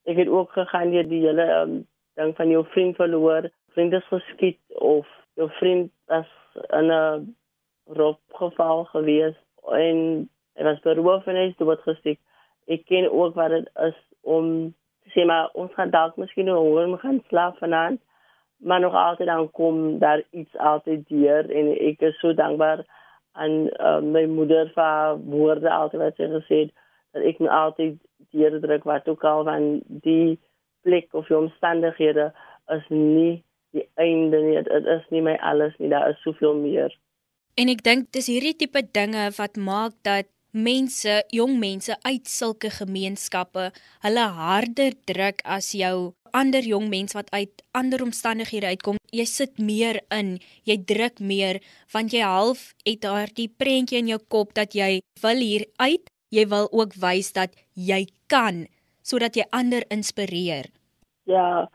Ek 0.10 0.18
het 0.18 0.28
ook 0.28 0.51
gegaan 0.57 0.94
deur 0.95 1.07
die 1.07 1.24
hele 1.28 1.48
um 1.62 1.78
ding 2.19 2.33
van 2.36 2.50
jou 2.50 2.66
vriend 2.74 2.98
verloor. 2.98 3.50
Vriend 3.75 3.94
is 3.94 4.10
geskiet 4.10 4.60
of 4.81 5.07
jou 5.39 5.48
vriend 5.60 5.92
in 6.75 6.92
'n 6.92 7.36
roepgeval 7.88 8.83
gewees 8.92 9.38
en 9.72 10.28
hy 10.56 10.63
was 10.63 10.80
beroof 10.83 11.28
en 11.28 11.36
hy 11.36 11.48
is 11.50 11.57
dood 11.57 11.80
gestiek 11.88 12.19
ek 12.68 12.86
ken 12.86 13.10
ook 13.12 13.36
wat 13.36 13.50
dit 13.50 13.69
is 13.88 13.98
om 14.21 14.73
sê 15.13 15.25
maar 15.25 15.50
ons 15.53 15.73
gaan 15.73 15.91
dalk 15.94 16.18
miskien 16.21 16.50
nou 16.50 16.57
hoor 16.57 16.85
om 16.85 16.97
gaan 17.03 17.23
slaap 17.27 17.57
vanaand 17.57 18.01
maar 18.62 18.79
nog 18.79 18.94
altyd 18.94 19.27
dan 19.27 19.51
kom 19.51 20.00
daar 20.00 20.23
iets 20.29 20.57
altyd 20.57 21.07
deur 21.09 21.50
en 21.50 21.71
ek 21.77 22.01
is 22.09 22.19
so 22.19 22.33
dankbaar 22.33 22.85
aan 23.31 23.68
uh, 23.79 24.00
my 24.01 24.25
moeder 24.25 24.71
vir 24.75 25.19
woorde 25.33 25.69
altyd 25.71 26.01
wat 26.06 26.19
sy 26.19 26.29
gesê 26.35 26.59
het 26.65 26.73
dat 27.15 27.27
ek 27.31 27.39
nou 27.44 27.51
altyd 27.51 27.97
deurdruk 28.31 28.83
wat 28.83 29.07
ook 29.09 29.23
al 29.23 29.44
van 29.44 29.69
die 30.06 30.39
plek 30.81 31.13
of 31.13 31.27
die 31.27 31.38
omstandighede 31.38 32.31
is 32.75 32.85
nie 32.89 33.44
die 33.75 33.88
einde 33.95 34.41
nie 34.44 34.59
dit 34.68 34.91
is 34.95 35.07
nie 35.15 35.23
my 35.25 35.38
alles 35.51 35.75
nie 35.79 35.89
daar 35.89 36.09
is 36.12 36.21
soveel 36.25 36.56
meer. 36.59 36.94
En 37.59 37.71
ek 37.71 37.83
dink 37.88 38.12
dis 38.15 38.29
hierdie 38.31 38.56
tipe 38.56 38.83
dinge 38.95 39.29
wat 39.38 39.57
maak 39.57 39.95
dat 40.07 40.30
mense, 40.51 41.21
jong 41.31 41.57
mense 41.59 41.95
uit 42.03 42.27
sulke 42.27 42.69
gemeenskappe, 42.69 43.71
hulle 44.03 44.25
harder 44.37 44.95
druk 45.07 45.41
as 45.45 45.71
jou 45.75 46.13
ander 46.31 46.63
jong 46.63 46.87
mens 46.91 47.15
wat 47.15 47.31
uit 47.35 47.63
ander 47.75 48.03
omstandighede 48.03 48.71
uitkom. 48.71 48.99
Jy 49.11 49.25
sit 49.27 49.59
meer 49.59 49.99
in, 50.11 50.37
jy 50.63 50.77
druk 50.87 51.19
meer 51.19 51.59
want 51.93 52.13
jy 52.15 52.23
half 52.23 52.71
het 52.87 53.01
daardie 53.03 53.49
prentjie 53.51 53.99
in 53.99 54.11
jou 54.13 54.19
kop 54.31 54.53
dat 54.55 54.75
jy 54.75 55.01
wil 55.23 55.43
hier 55.43 55.67
uit, 55.79 56.07
jy 56.31 56.47
wil 56.47 56.69
ook 56.71 56.95
wys 57.01 57.33
dat 57.35 57.55
jy 57.75 58.05
kan 58.31 58.65
sodat 59.03 59.35
jy 59.35 59.47
ander 59.51 59.83
inspireer. 59.91 60.69
Ja, 61.27 61.67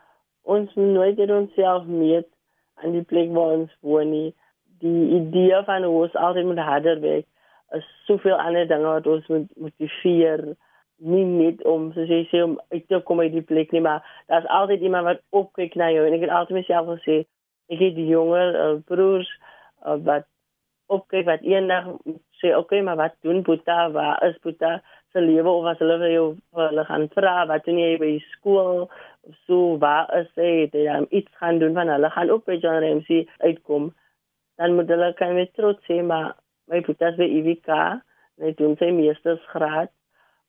ons 0.47 0.71
nooit 0.75 1.19
het 1.19 1.31
ons 1.31 1.53
self 1.59 1.85
meet 1.85 2.27
aan 2.81 2.93
die 2.95 3.05
plek 3.05 3.29
waar 3.35 3.57
ons 3.59 3.73
woon 3.85 4.09
nie. 4.13 4.29
Die 4.81 5.17
idee 5.17 5.57
van 5.65 5.85
ons 5.85 6.13
altyd 6.15 6.45
moet 6.45 6.61
harder 6.61 7.01
werk 7.01 7.25
is 7.75 7.87
soveel 8.05 8.39
ander 8.39 8.67
dinge 8.67 8.87
wat 8.87 9.07
ons 9.07 9.27
moet 9.27 9.49
motiveer. 9.57 10.45
Nie 10.97 11.25
net 11.29 11.63
om 11.69 11.91
soos 11.93 12.09
jy 12.09 12.23
sê 12.31 12.41
om 12.43 12.55
uit 12.73 12.87
te 12.89 12.99
kom 13.05 13.19
uit 13.21 13.33
die 13.35 13.45
plek 13.45 13.73
nie 13.75 13.83
maar 13.85 14.05
daar's 14.31 14.47
altyd 14.59 14.81
iemand 14.81 15.05
wat 15.05 15.21
opkyk 15.29 15.75
na 15.75 15.91
jou. 15.93 16.07
En 16.07 16.15
ek 16.17 16.25
het 16.25 16.33
altyd 16.33 16.61
myself 16.61 16.89
gesê 16.95 17.19
ek 17.73 17.83
het 17.83 17.95
die 17.99 18.07
jonger 18.09 18.55
uh, 18.55 18.73
broers 18.87 19.29
uh, 19.85 19.99
wat 20.07 20.25
opkyk 20.87 21.27
wat 21.27 21.43
eendag 21.43 21.91
sê 22.39 22.53
okay 22.55 22.81
maar 22.81 22.97
wat 22.97 23.17
doen 23.25 23.43
Boeta? 23.43 23.91
Waar 23.91 24.23
is 24.25 24.39
Boeta 24.41 24.77
se 25.13 25.21
lewe? 25.21 25.49
Of 25.51 25.69
as 25.73 25.83
hulle 25.83 25.99
vir 26.01 26.13
jou 26.13 26.25
hulle 26.57 26.87
gaan 26.89 27.07
vra 27.13 27.35
wat 27.51 27.67
doen 27.67 27.81
jy 27.81 27.93
by 28.01 28.11
skool? 28.31 28.87
Of 29.27 29.37
so 29.45 29.77
waar 29.83 30.09
is 30.17 30.31
hy? 30.39 30.49
Het 30.65 30.79
hy 30.79 30.97
iets 31.19 31.39
gaan 31.41 31.59
doen? 31.61 31.75
Van 31.77 31.91
hulle 31.93 32.09
gaan 32.15 32.33
ook 32.33 32.45
by 32.49 32.57
John 32.63 32.81
Ramsey 32.85 33.27
uitkom. 33.43 33.91
Dan 34.57 34.75
moet 34.79 34.89
hulle 34.89 35.13
kan 35.19 35.35
met 35.37 35.53
trots 35.53 35.83
sê 35.85 36.01
maar 36.01 36.33
my 36.67 36.81
putas 36.81 37.15
by 37.19 37.27
IWK, 37.39 38.01
net 38.43 38.57
doen 38.57 38.75
sy 38.79 38.91
meestersgraad 38.93 39.91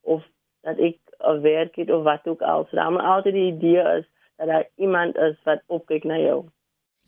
of 0.03 0.25
dat 0.67 0.79
ek 0.79 0.99
'n 1.19 1.41
werk 1.43 1.77
het 1.77 1.91
of 1.91 2.03
wat 2.03 2.27
ook 2.27 2.43
al. 2.43 2.67
So 2.71 2.77
dan 2.77 3.01
altyd 3.01 3.35
die 3.35 3.53
idee 3.53 3.83
is 3.99 4.07
dat 4.37 4.47
daar 4.47 4.67
iemand 4.77 5.17
is 5.17 5.37
wat 5.45 5.63
opkyk 5.67 6.05
na 6.05 6.19
jou. 6.19 6.45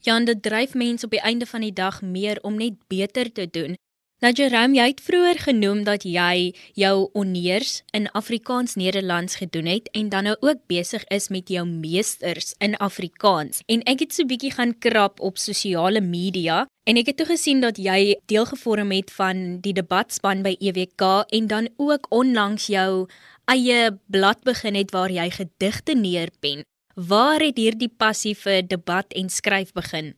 Jan, 0.00 0.24
dit 0.24 0.42
dryf 0.42 0.74
mense 0.74 1.04
op 1.04 1.10
die 1.10 1.20
einde 1.20 1.46
van 1.46 1.60
die 1.60 1.72
dag 1.72 2.02
meer 2.02 2.38
om 2.42 2.56
net 2.56 2.74
beter 2.88 3.32
te 3.32 3.50
doen. 3.50 3.76
Nou 4.20 4.34
Jerome, 4.36 4.74
jy 4.76 4.84
het 4.90 4.98
vroeër 5.00 5.38
genoem 5.46 5.78
dat 5.86 6.02
jy 6.04 6.50
jou 6.76 6.96
honeurs 7.16 7.78
in 7.96 8.04
Afrikaans-Nederlands 8.12 9.38
gedoen 9.40 9.70
het 9.70 9.86
en 9.96 10.10
dan 10.12 10.26
nou 10.28 10.34
ook 10.44 10.58
besig 10.68 11.06
is 11.08 11.30
met 11.32 11.48
jou 11.48 11.62
meesters 11.64 12.52
in 12.60 12.76
Afrikaans. 12.76 13.62
En 13.64 13.80
ek 13.88 14.04
het 14.04 14.12
so 14.12 14.22
'n 14.22 14.28
bietjie 14.28 14.52
gaan 14.52 14.74
krap 14.78 15.20
op 15.20 15.38
sosiale 15.38 16.00
media 16.04 16.66
en 16.84 16.96
ek 17.00 17.06
het 17.06 17.16
toe 17.16 17.26
gesien 17.32 17.60
dat 17.60 17.78
jy 17.78 18.20
deel 18.26 18.44
gevorm 18.44 18.90
het 18.90 19.10
van 19.10 19.60
die 19.60 19.72
debatspan 19.72 20.42
by 20.42 20.54
EWK 20.60 21.24
en 21.32 21.46
dan 21.46 21.68
ook 21.78 22.06
onlangs 22.10 22.66
jou 22.66 23.08
eie 23.46 23.98
blad 24.06 24.44
begin 24.44 24.74
het 24.74 24.90
waar 24.90 25.10
jy 25.10 25.30
gedigte 25.30 25.94
neerpen. 25.94 26.64
Waar 26.94 27.40
het 27.40 27.56
hierdie 27.56 27.92
passie 27.96 28.36
vir 28.36 28.66
debat 28.66 29.12
en 29.12 29.28
skryf 29.28 29.72
begin? 29.72 30.14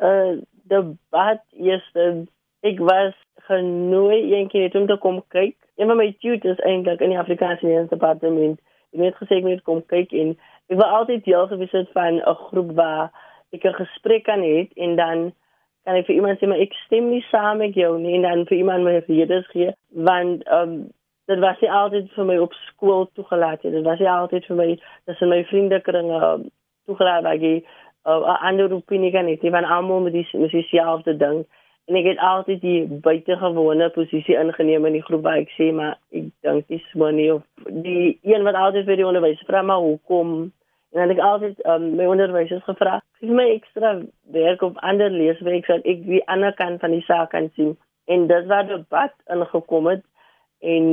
Uh 0.00 0.40
debat 0.64 1.44
eerstens 1.52 2.28
ek 2.62 2.78
was 2.78 3.12
genooi 3.48 4.34
een 4.34 4.48
keer 4.48 4.76
om 4.78 4.86
te 4.86 4.96
kom 4.96 5.22
kyk. 5.28 5.56
Een 5.76 5.86
van 5.86 5.96
my 5.96 6.14
tutors 6.20 6.58
eintlik 6.58 7.00
in 7.00 7.14
die 7.14 7.18
Afrikaanse 7.18 7.86
departement. 7.90 8.60
Ek 8.92 9.00
het 9.00 9.20
gesê 9.20 9.40
ek 9.40 9.46
moet 9.48 9.62
kom 9.66 9.82
kyk 9.86 10.12
en 10.12 10.34
ek 10.70 10.78
wou 10.80 10.88
altyd 10.88 11.24
deel 11.24 11.46
gewees 11.50 11.76
het 11.76 11.92
van 11.96 12.20
'n 12.20 12.40
groep 12.48 12.72
waar 12.76 13.10
ek 13.52 13.64
'n 13.64 13.80
gesprek 13.82 14.24
kan 14.24 14.40
hê 14.40 14.68
en 14.76 14.96
dan 14.96 15.32
kan 15.84 15.96
ek 15.96 16.06
vir 16.06 16.14
iemand 16.14 16.38
sê 16.38 16.46
maar 16.46 16.60
ek 16.60 16.74
stem 16.86 17.10
nie 17.10 17.24
saam 17.30 17.58
met 17.58 17.74
jou 17.74 17.98
nie 17.98 18.14
en 18.14 18.22
dan 18.22 18.46
vir 18.46 18.58
iemand 18.58 18.84
my 18.84 19.02
redes 19.06 19.46
gee 19.46 19.72
want 19.90 20.44
ehm 20.46 20.70
um, 20.70 20.90
dit 21.26 21.38
was 21.38 21.60
nie 21.60 21.70
altyd 21.70 22.10
vir 22.16 22.24
my 22.24 22.36
op 22.38 22.52
skool 22.52 23.06
toegelaat 23.14 23.62
nie. 23.62 23.72
Dit 23.72 23.84
was 23.84 23.98
nie 23.98 24.10
altyd 24.10 24.46
vir 24.46 24.56
my 24.56 24.68
tussen 25.04 25.28
my 25.28 25.44
vriendekringe 25.44 26.18
um, 26.26 26.50
toegelaat 26.86 27.22
waar 27.22 27.44
uh, 27.44 27.60
'n 28.04 28.42
ander 28.48 28.72
opinie 28.72 29.12
kan 29.12 29.26
hê. 29.26 29.50
Was 29.50 29.64
almal 29.64 30.00
met 30.00 30.12
dieselfde 30.12 31.16
ding 31.16 31.46
en 31.90 31.98
ek 31.98 32.06
het 32.12 32.18
altyd 32.22 32.60
die 32.62 32.80
buitengewone 33.04 33.88
posisie 33.94 34.36
ingeneem 34.38 34.86
in 34.86 34.98
die 34.98 35.04
groep 35.06 35.24
waar 35.26 35.40
ek 35.42 35.50
sê 35.56 35.72
maar 35.74 35.96
ek 36.14 36.28
dink 36.46 36.68
dis 36.70 36.84
moenie 36.98 37.32
of 37.34 37.42
die 37.84 38.18
een 38.22 38.46
wat 38.46 38.58
altyd 38.58 38.86
vir 38.90 39.00
die 39.00 39.06
onderwys 39.08 39.42
vra 39.48 39.62
maar 39.66 39.82
hoekom? 39.82 40.52
En 40.92 41.00
dan 41.00 41.14
ek 41.14 41.22
altyd 41.24 41.64
um, 41.72 41.88
my 41.98 42.06
onderwysers 42.12 42.62
gevra 42.68 43.00
gee 43.18 43.34
my 43.34 43.48
ekstra 43.56 43.96
werk 44.36 44.62
op 44.62 44.78
ander 44.90 45.10
leeswerk 45.10 45.66
sodat 45.66 45.88
ek 45.94 46.06
die 46.06 46.22
ander 46.30 46.54
kant 46.58 46.80
van 46.84 46.94
die 46.94 47.04
saak 47.08 47.32
kan 47.34 47.50
sien. 47.56 47.74
En 48.06 48.26
dit 48.30 48.48
was 48.50 48.68
debat 48.68 49.14
ingekom 49.34 49.90
het 49.90 50.04
en 50.60 50.88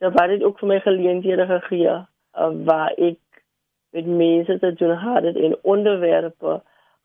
dit 0.00 0.20
het 0.20 0.42
ook 0.42 0.58
vir 0.58 0.72
my 0.72 0.78
geleenthede 0.80 1.46
gegee 1.46 1.94
uh, 1.94 2.52
waar 2.66 2.96
ek 2.96 3.20
met 3.94 4.06
mense 4.06 4.58
te 4.58 4.72
doen 4.72 4.96
gehad 4.98 5.22
het 5.28 5.36
en 5.36 5.58
onderwerpe 5.62 6.60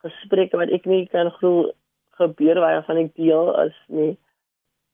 gesprekke 0.05 0.57
wat 0.57 0.71
ek 0.73 0.85
nie 0.89 1.03
kan 1.11 1.31
glo 1.37 1.71
gebeur 2.19 2.59
waarvan 2.59 3.01
ek 3.05 3.15
deel 3.15 3.51
is 3.65 3.77
nie. 3.87 4.13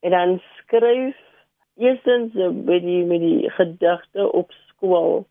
En 0.02 0.12
dan 0.12 0.42
skryf 0.58 1.18
eerstens 1.78 2.34
met 2.66 2.82
die 2.82 3.04
met 3.06 3.20
die 3.20 3.50
gedigte 3.50 4.32
op 4.32 4.52
skool. 4.68 5.26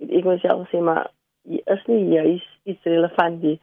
Ek 0.00 0.24
moet 0.24 0.40
self 0.40 0.68
sê 0.72 0.80
maar 0.80 1.10
is 1.44 1.84
nie 1.86 2.02
juis 2.12 2.44
iets 2.64 2.88
relevant 2.88 3.42
nie. 3.42 3.58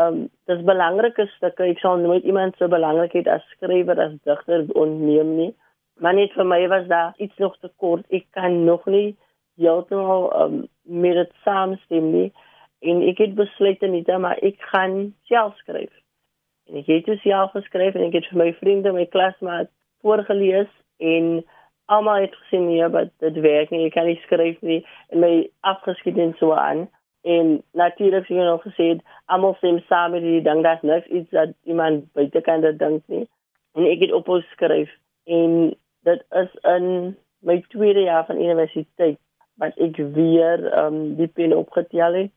Um 0.00 0.28
dis 0.48 0.62
belangrike 0.68 1.26
stukke. 1.36 1.64
Ek 1.72 1.80
sal 1.80 2.00
nooit 2.00 2.24
iemand 2.28 2.56
so 2.56 2.68
belangrikheid 2.68 3.28
as 3.28 3.44
skrywer 3.56 4.00
as 4.00 4.14
digter 4.28 4.66
onneem 4.78 5.36
nie. 5.36 5.50
Maar 6.00 6.16
net 6.16 6.32
vir 6.36 6.48
my 6.48 6.60
was 6.72 6.86
daar 6.88 7.12
iets 7.18 7.36
nog 7.38 7.56
te 7.60 7.70
kort. 7.76 8.06
Ek 8.10 8.28
kan 8.36 8.64
nog 8.64 8.86
nie 8.86 9.16
heeltemal 9.60 10.30
um 10.42 10.62
met 10.82 11.18
dit 11.20 11.34
saamstem 11.44 12.12
nie. 12.12 12.30
En 12.82 13.02
ek 13.08 13.20
het 13.22 13.34
besluit 13.38 13.80
net 13.80 14.08
maar 14.18 14.40
ek 14.42 14.60
gaan 14.72 15.12
self 15.30 15.56
skryf. 15.64 16.01
En 16.70 16.78
ek 16.80 16.86
het 16.86 17.08
dit 17.10 17.20
self 17.24 17.50
geskryf 17.56 17.94
en 17.94 18.06
ek 18.08 18.20
het 18.20 18.28
vir 18.30 18.38
my 18.38 18.50
vriende, 18.60 18.92
my 18.94 19.06
klasmaat 19.10 19.70
voorgeles 20.02 20.70
en 21.02 21.44
almal 21.92 22.24
het 22.24 22.34
gesê 22.40 22.58
nee, 22.62 22.88
maar 22.88 23.08
dit 23.24 23.38
werk 23.44 23.70
nie, 23.70 23.86
ek 23.86 23.96
kan 23.96 24.06
nie 24.08 24.18
skryf 24.24 24.60
nie. 24.60 24.80
En 25.10 25.22
my 25.24 25.32
afgeskiet 25.60 26.18
en 26.18 26.34
so 26.38 26.54
aan. 26.56 26.86
En 27.22 27.62
natuurlik 27.78 28.26
sien 28.26 28.40
jy 28.40 28.46
nog 28.48 28.64
gesê 28.66 28.88
almal 29.30 29.56
sê 29.60 29.72
saam 29.88 30.14
met 30.16 30.24
die 30.26 30.42
ding. 30.42 30.62
Dat 30.66 30.82
niks 30.82 31.06
iets 31.06 31.30
dat 31.30 31.54
iemand 31.64 32.08
buite 32.12 32.40
kan 32.40 32.64
dit 32.64 32.78
dink 32.78 33.02
nie. 33.06 33.26
En 33.74 33.88
ek 33.88 34.06
het 34.06 34.14
ophou 34.16 34.40
skryf 34.52 34.90
en 35.24 35.74
dit 36.06 36.24
is 36.42 36.54
in 36.74 36.86
my 37.46 37.60
tweede 37.74 38.06
jaar 38.08 38.26
van 38.26 38.40
universiteit 38.42 39.18
wat 39.60 39.76
ek 39.78 39.98
weer 40.16 40.64
um, 40.78 41.14
die 41.18 41.28
pen 41.28 41.54
opgetel 41.56 42.14
het. 42.14 42.34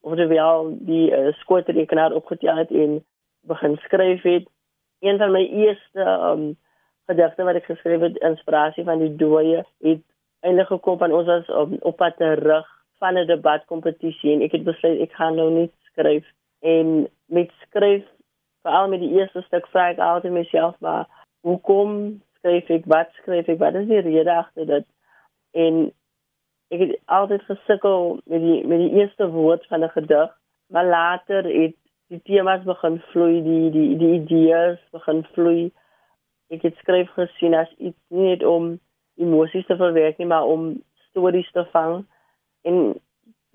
Of 0.00 0.14
wel 0.14 0.72
die 0.86 1.10
uh, 1.10 1.32
skootrekenaar 1.42 2.14
opgetel 2.14 2.56
het 2.56 2.70
en 2.70 3.00
begin 3.46 3.76
skryf 3.84 4.22
het. 4.22 4.48
Een 5.00 5.18
van 5.18 5.32
my 5.32 5.44
eerste 5.44 6.04
um 6.30 6.56
gedigte 7.06 7.44
wat 7.46 7.54
ek 7.54 7.68
geskryf 7.70 8.00
het, 8.00 8.16
inspirasie 8.26 8.84
van 8.84 8.98
die 8.98 9.12
dooie, 9.16 9.62
het 9.84 10.02
eintlik 10.46 10.70
gekom 10.70 10.98
van 10.98 11.12
ons 11.14 11.28
as 11.28 11.48
um, 11.48 11.76
op 11.80 11.96
pad 11.96 12.16
terug 12.16 12.66
van 12.98 13.18
'n 13.18 13.26
debatkompetisie 13.26 14.32
en 14.32 14.42
ek 14.42 14.52
het 14.52 14.64
besluit 14.64 15.00
ek 15.00 15.12
gaan 15.12 15.36
nou 15.36 15.50
nie 15.50 15.70
skryf 15.90 16.26
en 16.60 17.08
met 17.26 17.50
skryf 17.66 18.04
veral 18.62 18.88
met 18.88 19.00
die 19.00 19.12
eerste 19.18 19.42
stuk 19.42 19.66
vra 19.72 19.88
ek 19.90 19.98
altyd 19.98 20.32
myself 20.32 20.74
maar 20.80 21.06
hoekom 21.40 22.22
skryf 22.38 22.70
ek 22.70 22.84
wat 22.94 23.12
skryf 23.20 23.48
ek 23.48 23.58
wat 23.58 23.74
is 23.74 23.88
die 23.88 24.04
rede 24.08 24.32
agter 24.32 24.66
dit 24.66 24.86
en 25.52 25.92
ek 26.74 26.80
het 26.80 26.94
altyd 27.04 27.42
gesukkel 27.50 28.20
met 28.24 28.40
die 28.40 28.60
met 28.66 28.78
die 28.84 28.94
eerste 29.00 29.28
woord 29.38 29.66
van 29.66 29.84
'n 29.84 29.94
gedig 29.98 30.30
maar 30.66 30.86
later 30.86 31.44
het 31.44 31.76
die 32.12 32.20
temas 32.28 32.62
begin 32.66 33.00
vloei, 33.10 33.40
die 33.42 33.70
die 33.74 33.96
die 33.98 34.12
idees 34.20 34.78
begin 34.94 35.24
vloei. 35.34 35.70
Ek 36.54 36.62
het 36.62 36.76
skryf 36.82 37.10
gesien 37.16 37.56
as 37.58 37.72
iets 37.78 37.98
nie 38.14 38.30
net 38.30 38.44
om 38.46 38.76
emosies 39.18 39.66
te 39.66 39.76
verwerk 39.80 40.20
nie, 40.20 40.28
maar 40.30 40.46
om 40.46 40.68
stories 41.08 41.48
te 41.56 41.66
vang. 41.72 42.04
En 42.68 42.94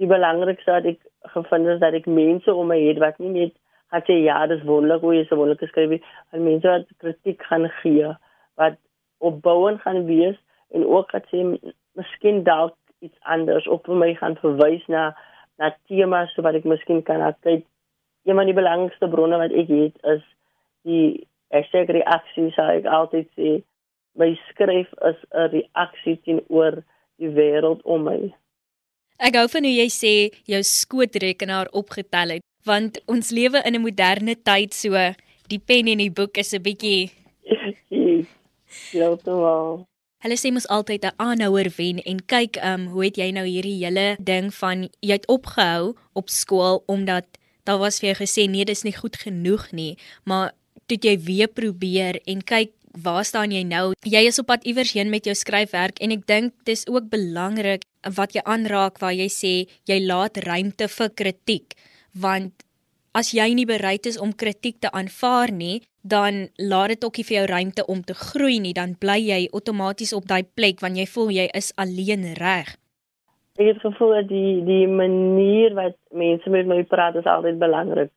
die 0.01 0.09
belangrikste 0.09 0.73
wat 0.73 0.89
ek 0.89 0.99
gevind 1.35 1.69
het 1.69 1.81
dat 1.83 1.95
ek 2.01 2.09
mense 2.09 2.53
om 2.53 2.71
my 2.73 2.79
het 2.81 2.99
wat 3.03 3.19
nie 3.21 3.31
net 3.35 3.55
gaan 3.91 4.03
sê 4.07 4.17
ja, 4.23 4.39
dis 4.47 4.63
wonderlik 4.67 5.03
hoe 5.03 5.15
jy 5.15 5.25
so 5.27 5.37
wonderlik 5.39 5.65
geskryf 5.65 5.97
het, 5.97 6.05
maar 6.31 6.45
mense 6.47 6.67
wat 6.67 6.93
kritiek 7.03 7.43
gaan 7.47 7.67
gee, 7.81 8.13
wat 8.59 8.79
opbouend 9.19 9.81
gaan 9.83 10.05
wees 10.07 10.37
en 10.75 10.87
ook 10.87 11.11
wat 11.15 11.27
sê 11.31 11.43
miskien 11.99 12.43
dalk 12.47 12.75
iets 13.03 13.17
anders 13.35 13.67
op 13.67 13.87
my 13.87 14.13
gaan 14.19 14.37
verwys 14.41 14.83
na 14.87 15.11
na 15.59 15.69
temas 15.89 16.31
wat 16.41 16.57
ek 16.57 16.65
miskien 16.65 17.03
kan 17.05 17.21
kyk 17.45 17.67
een 18.25 18.35
van 18.35 18.45
die 18.45 18.57
belangrikste 18.57 19.09
bronne 19.09 19.37
wat 19.41 19.51
ek 19.51 19.67
het 19.67 19.95
is 20.15 20.23
die 20.87 21.27
hashtag 21.53 21.91
reaksie 21.97 22.49
sal 22.55 22.69
ek 22.75 22.85
altyd 22.85 23.27
sê 23.37 23.61
my 24.19 24.29
skryf 24.49 24.89
is 25.09 25.19
'n 25.31 25.49
reaksie 25.55 26.17
teenoor 26.25 26.83
die 27.17 27.31
wêreld 27.39 27.81
om 27.83 28.03
my. 28.03 28.33
Ek 29.19 29.35
hou 29.35 29.47
van 29.47 29.63
hoe 29.63 29.75
jy 29.75 29.89
sê 29.89 30.13
jou 30.45 30.61
skootrekenaar 30.63 31.67
opgetel 31.71 32.37
het 32.37 32.43
want 32.65 33.01
ons 33.07 33.31
lewe 33.31 33.61
in 33.65 33.75
'n 33.75 33.81
moderne 33.81 34.35
tyd 34.35 34.73
so 34.73 34.93
die 35.47 35.59
pen 35.59 35.87
en 35.87 35.97
die 35.97 36.13
boek 36.19 36.37
is 36.37 36.53
'n 36.53 36.61
bietjie 36.61 37.11
Ja, 38.91 39.15
toe. 39.15 39.85
Hulle 40.21 40.37
sê 40.37 40.51
mos 40.53 40.67
altyd 40.67 41.05
'n 41.05 41.17
aanhouer 41.17 41.69
wen 41.77 41.97
en 42.05 42.25
kyk 42.25 42.57
um 42.71 42.85
hoe 42.93 43.05
het 43.05 43.17
jy 43.17 43.31
nou 43.31 43.45
hierdie 43.45 43.81
hele 43.83 44.15
ding 44.19 44.53
van 44.53 44.89
jy 45.01 45.17
het 45.17 45.27
opgehou 45.27 45.95
op 46.13 46.29
skool 46.29 46.83
omdat 46.85 47.25
daar 47.71 47.79
was 47.79 48.01
vir 48.01 48.11
jou 48.11 48.19
gesê 48.23 48.47
nee, 48.51 48.67
dis 48.67 48.83
nie 48.83 48.95
goed 48.95 49.15
genoeg 49.19 49.69
nie, 49.71 49.95
maar 50.27 50.51
toe 50.91 50.99
jy 50.99 51.15
weer 51.23 51.51
probeer 51.51 52.19
en 52.27 52.43
kyk 52.43 52.73
waar 52.91 53.23
staan 53.23 53.53
jy 53.55 53.63
nou? 53.63 53.93
Jy 54.03 54.25
is 54.27 54.39
op 54.41 54.49
pad 54.51 54.65
iewers 54.67 54.91
heen 54.97 55.11
met 55.13 55.27
jou 55.27 55.35
skryfwerk 55.37 56.01
en 56.03 56.11
ek 56.11 56.25
dink 56.27 56.55
dis 56.67 56.83
ook 56.91 57.07
belangrik 57.13 57.85
wat 58.17 58.35
jy 58.35 58.43
aanraak 58.43 58.99
waar 58.99 59.15
jy 59.15 59.29
sê 59.31 59.53
jy 59.87 60.01
laat 60.03 60.41
ruimte 60.43 60.89
vir 60.91 61.13
kritiek, 61.15 61.77
want 62.11 62.65
as 63.15 63.31
jy 63.35 63.47
nie 63.55 63.67
bereid 63.67 64.07
is 64.07 64.19
om 64.19 64.35
kritiek 64.35 64.79
te 64.83 64.91
aanvaar 64.91 65.51
nie, 65.55 65.81
dan 66.01 66.47
laat 66.57 66.95
dit 66.95 67.07
ook 67.07 67.19
nie 67.19 67.27
vir 67.29 67.37
jou 67.37 67.47
ruimte 67.51 67.87
om 67.87 68.03
te 68.03 68.15
groei 68.17 68.59
nie, 68.59 68.73
dan 68.75 68.97
bly 68.99 69.19
jy 69.21 69.41
outomaties 69.53 70.15
op 70.17 70.27
daai 70.27 70.43
plek 70.43 70.81
want 70.83 70.97
jy 70.97 71.07
voel 71.07 71.31
jy 71.35 71.47
is 71.55 71.71
alleen 71.79 72.33
reg 72.39 72.75
ek 73.59 73.67
het 73.67 73.79
gevoel 73.83 74.13
dat 74.15 74.27
die 74.27 74.63
die 74.63 74.87
manier 74.87 75.73
wat 75.73 75.97
mense 76.09 76.49
met 76.49 76.67
my 76.67 76.83
praat 76.83 77.15
is 77.15 77.27
altyd 77.27 77.59
belangrik. 77.59 78.11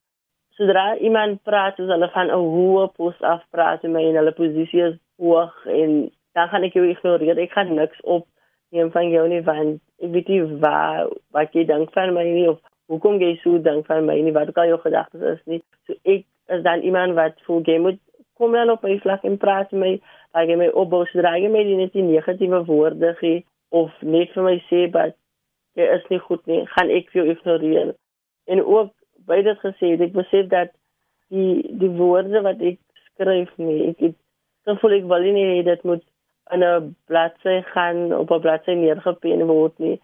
Sodra 0.55 0.97
iemand 0.97 1.43
praat, 1.43 1.79
is 1.79 1.91
hulle 1.91 2.11
van 2.15 2.31
'n 2.31 2.45
hoë 2.55 2.87
pos 2.97 3.21
af 3.21 3.43
praat 3.51 3.85
en 3.85 3.93
my 3.93 4.03
in 4.03 4.17
hulle 4.17 4.33
posisie 4.33 4.83
is 4.83 4.99
hoog 5.19 5.67
en 5.67 6.11
dan 6.35 6.49
gaan 6.49 6.63
ek 6.63 6.75
jou 6.75 6.87
ignoreer. 6.89 7.39
Ek 7.39 7.53
gaan 7.53 7.75
niks 7.75 8.01
op 8.03 8.27
neem 8.71 8.91
van 8.91 9.11
jou 9.11 9.29
nie 9.29 9.43
want 9.43 9.81
ek 10.03 10.11
weet 10.11 10.29
nie 10.29 10.43
waar 10.63 11.09
wat 11.31 11.53
jy 11.53 11.65
dink 11.65 11.93
van 11.93 12.15
my 12.15 12.25
nie 12.25 12.49
of 12.49 12.61
hoekom 12.87 13.19
jy 13.21 13.37
so 13.43 13.59
dink 13.59 13.87
van 13.87 14.07
my 14.07 14.21
nie 14.21 14.33
wat 14.33 14.49
ook 14.49 14.59
al 14.59 14.67
jou 14.67 14.81
gedagtes 14.81 15.23
is 15.23 15.43
nie. 15.47 15.63
So 15.87 15.95
ek 16.03 16.25
is 16.49 16.63
dan 16.63 16.81
iemand 16.81 17.15
wat 17.15 17.41
voel 17.47 17.63
jy 17.65 17.79
moet 17.79 17.99
kom 18.35 18.53
dan 18.53 18.71
op 18.71 18.83
my 18.83 18.99
vlak 18.99 19.23
en 19.25 19.37
praat 19.39 19.71
met 19.73 19.81
my, 19.81 19.93
dat 20.35 20.49
jy 20.49 20.57
my 20.59 20.69
opbou, 20.69 21.05
sodra 21.07 21.37
jy 21.39 21.49
my 21.49 21.63
nie 21.65 21.77
net 21.77 21.93
die 21.93 22.03
negatiewe 22.03 22.65
woorde 22.67 23.15
gee 23.21 23.45
of 23.71 23.93
net 24.03 24.33
vir 24.35 24.43
my 24.43 24.57
sê 24.71 24.87
dat 24.91 25.15
jy 25.75 25.87
is 25.97 26.09
nie 26.11 26.21
goed 26.23 26.47
nie, 26.47 26.63
gaan 26.77 26.91
ek 26.91 27.13
jou 27.17 27.27
ignoreer. 27.31 27.95
En 28.47 28.63
ook 28.63 28.93
by 29.29 29.41
dit 29.43 29.61
gesê, 29.63 29.95
ek 29.99 30.17
besef 30.17 30.49
dat 30.53 30.73
die 31.33 31.63
die 31.81 31.93
woorde 31.99 32.43
wat 32.45 32.61
ek 32.63 32.79
skryf 33.11 33.53
nie, 33.59 33.91
ek 33.91 34.03
het 34.09 34.17
dan 34.65 34.79
voel 34.81 34.99
ek 34.99 35.09
wel 35.11 35.31
nie 35.37 35.63
dit 35.67 35.83
moet 35.85 36.05
in 36.53 36.65
'n 36.65 36.97
bladsy 37.07 37.63
gaan 37.73 38.13
op 38.13 38.31
'n 38.31 38.41
bladsy 38.41 38.75
neergepen 38.75 39.47
word 39.47 39.79
nie. 39.79 40.01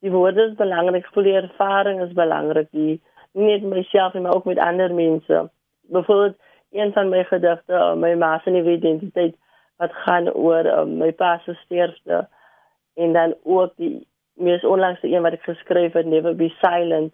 Die 0.00 0.10
woorde 0.10 0.42
is 0.48 0.54
belangrik, 0.54 1.06
voel 1.12 1.22
die 1.22 1.40
ervaring 1.40 2.00
is 2.00 2.12
belangrik, 2.12 2.68
die 2.70 3.00
nie 3.32 3.46
net 3.46 3.62
myself 3.62 4.14
nie, 4.14 4.22
maar 4.22 4.34
ook 4.34 4.44
met 4.44 4.58
ander 4.58 4.94
mense. 4.94 5.50
Byvoorbeeld 5.82 6.36
een 6.72 6.92
van 6.92 7.08
my 7.08 7.24
gedigte, 7.24 7.94
my 7.96 8.14
ma 8.14 8.38
se 8.38 8.50
nuwe 8.50 8.72
identiteit 8.72 9.34
wat 9.76 9.92
gaan 9.92 10.32
oor 10.32 10.66
um, 10.66 10.96
my 10.98 11.12
pa 11.12 11.38
se 11.44 11.54
sterfte 11.54 12.28
en 12.94 13.12
dan 13.12 13.34
ook 13.42 13.72
die 13.76 14.06
mees 14.34 14.64
onlangse 14.64 15.08
een 15.08 15.22
wat 15.22 15.32
ek 15.32 15.42
geskryf 15.48 15.92
het 15.92 16.06
Never 16.06 16.36
Be 16.36 16.48
Silent 16.60 17.12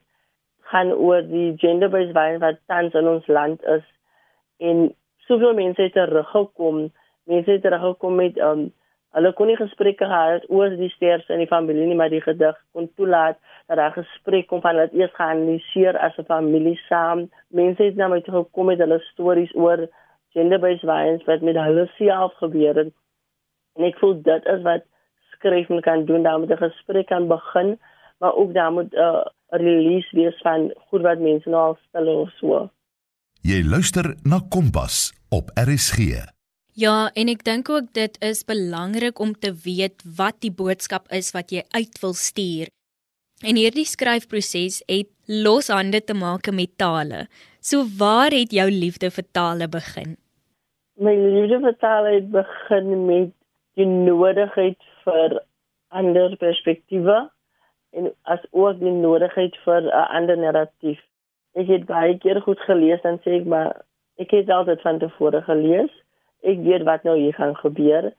gaan 0.70 0.92
oor 0.92 1.22
die 1.25 1.54
gender-based 1.56 2.12
violence 2.12 2.44
wat 2.44 2.60
tans 2.66 2.96
in 2.98 3.08
ons 3.08 3.26
land 3.26 3.62
is. 3.64 3.84
En 4.58 4.88
soveel 5.28 5.54
mense 5.54 5.82
het 5.82 5.92
teruggekom. 5.92 6.88
Mense 7.25 7.50
het 7.50 7.62
teruggekom 7.62 8.20
met 8.20 8.37
um 8.50 8.68
hulle 9.16 9.32
kon 9.32 9.48
nie 9.48 9.56
gesprekke 9.56 10.04
gehad 10.04 10.44
oor 10.52 10.75
die 10.76 10.90
sterfte 10.92 11.32
in 11.32 11.40
die 11.40 11.48
familie 11.48 11.87
nie 11.88 11.96
maar 11.96 12.12
die 12.12 12.20
gedig 12.20 12.56
kon 12.76 12.90
toelaat 13.00 13.38
dat 13.70 13.80
daar 13.80 13.94
gesprek 13.94 14.46
kom 14.50 14.60
van 14.60 14.76
hulle 14.76 15.00
eers 15.00 15.14
geanalyseer 15.16 15.96
as 15.96 16.18
'n 16.18 16.28
familie 16.28 16.76
saam. 16.88 17.30
Mense 17.48 17.82
het 17.82 17.96
nou 17.96 18.10
met 18.10 18.28
gekom 18.28 18.66
met 18.66 18.78
hulle 18.78 19.00
stories 19.12 19.54
oor 19.54 19.88
gender-based 20.37 20.84
violence 20.84 21.25
wat 21.25 21.40
met 21.40 21.56
hulle 21.56 21.88
self 21.96 22.34
gebeur 22.34 22.75
het. 22.75 22.92
En 23.76 23.84
ek 23.84 23.98
voel 23.98 24.22
dit 24.22 24.46
is 24.46 24.62
wat 24.62 24.84
skryf 25.38 25.68
moet 25.68 25.87
kan 25.87 26.04
doen, 26.04 26.23
daar 26.23 26.38
moet 26.38 26.50
'n 26.50 26.64
gesprek 26.66 27.07
kan 27.07 27.28
begin, 27.28 27.78
maar 28.18 28.35
ook 28.35 28.54
daar 28.54 28.73
moet 28.73 28.92
'n 28.92 28.99
uh, 28.99 29.25
release 29.49 30.16
wees 30.16 30.38
van 30.42 30.73
goed 30.88 31.02
wat 31.02 31.18
mense 31.18 31.49
nou 31.49 31.62
al 31.62 31.78
stel 31.88 32.07
of 32.07 32.30
so. 32.30 32.68
Jy 33.42 33.62
luister 33.64 34.14
na 34.23 34.40
Kompas 34.49 35.12
op 35.30 35.50
RSG. 35.54 35.99
Ja, 36.78 37.11
en 37.14 37.28
ek 37.28 37.45
dink 37.47 37.68
ook 37.68 37.92
dit 37.92 38.18
is 38.23 38.45
belangrik 38.47 39.18
om 39.18 39.33
te 39.33 39.50
weet 39.64 40.02
wat 40.18 40.37
die 40.45 40.52
boodskap 40.54 41.09
is 41.11 41.33
wat 41.35 41.50
jy 41.50 41.62
uit 41.75 41.99
wil 42.02 42.14
stuur. 42.14 42.68
En 43.47 43.59
hierdie 43.59 43.87
skryfproses 43.87 44.80
het 44.87 45.11
loshande 45.26 46.00
te 46.04 46.14
maak 46.14 46.50
met 46.50 46.76
tale. 46.78 47.26
So 47.61 47.87
waar 47.99 48.35
het 48.35 48.54
jou 48.54 48.68
liefde 48.71 49.11
vir 49.11 49.26
tale 49.33 49.68
begin? 49.68 50.16
My 50.99 51.14
liefde 51.14 51.61
vir 51.62 51.76
tale 51.78 52.14
het 52.16 52.30
begin 52.35 53.07
met 53.07 53.35
die 53.78 53.87
nodigheid 53.87 54.78
vir 55.08 55.40
ander 55.88 56.36
perspektiewe 56.36 57.18
en 57.96 58.12
as 58.22 58.44
ook 58.50 58.80
die 58.80 58.92
nodigheid 58.92 59.56
vir 59.64 59.80
'n 59.82 60.08
ander 60.18 60.38
narratief. 60.38 61.00
Ek 61.54 61.66
het 61.66 61.86
baie 61.86 62.18
keer 62.18 62.40
goed 62.40 62.60
gelees 62.60 63.00
en 63.02 63.18
sê 63.24 63.40
ek 63.40 63.46
maar 63.46 63.82
ek 64.18 64.30
het 64.30 64.50
altyd 64.50 64.80
van 64.80 64.98
tevore 64.98 65.42
gelees. 65.42 65.90
Ek 66.42 66.58
weet 66.58 66.82
wat 66.82 67.02
nou 67.02 67.16
hier 67.18 67.34
gaan 67.34 67.56
gebeur. 67.56 68.12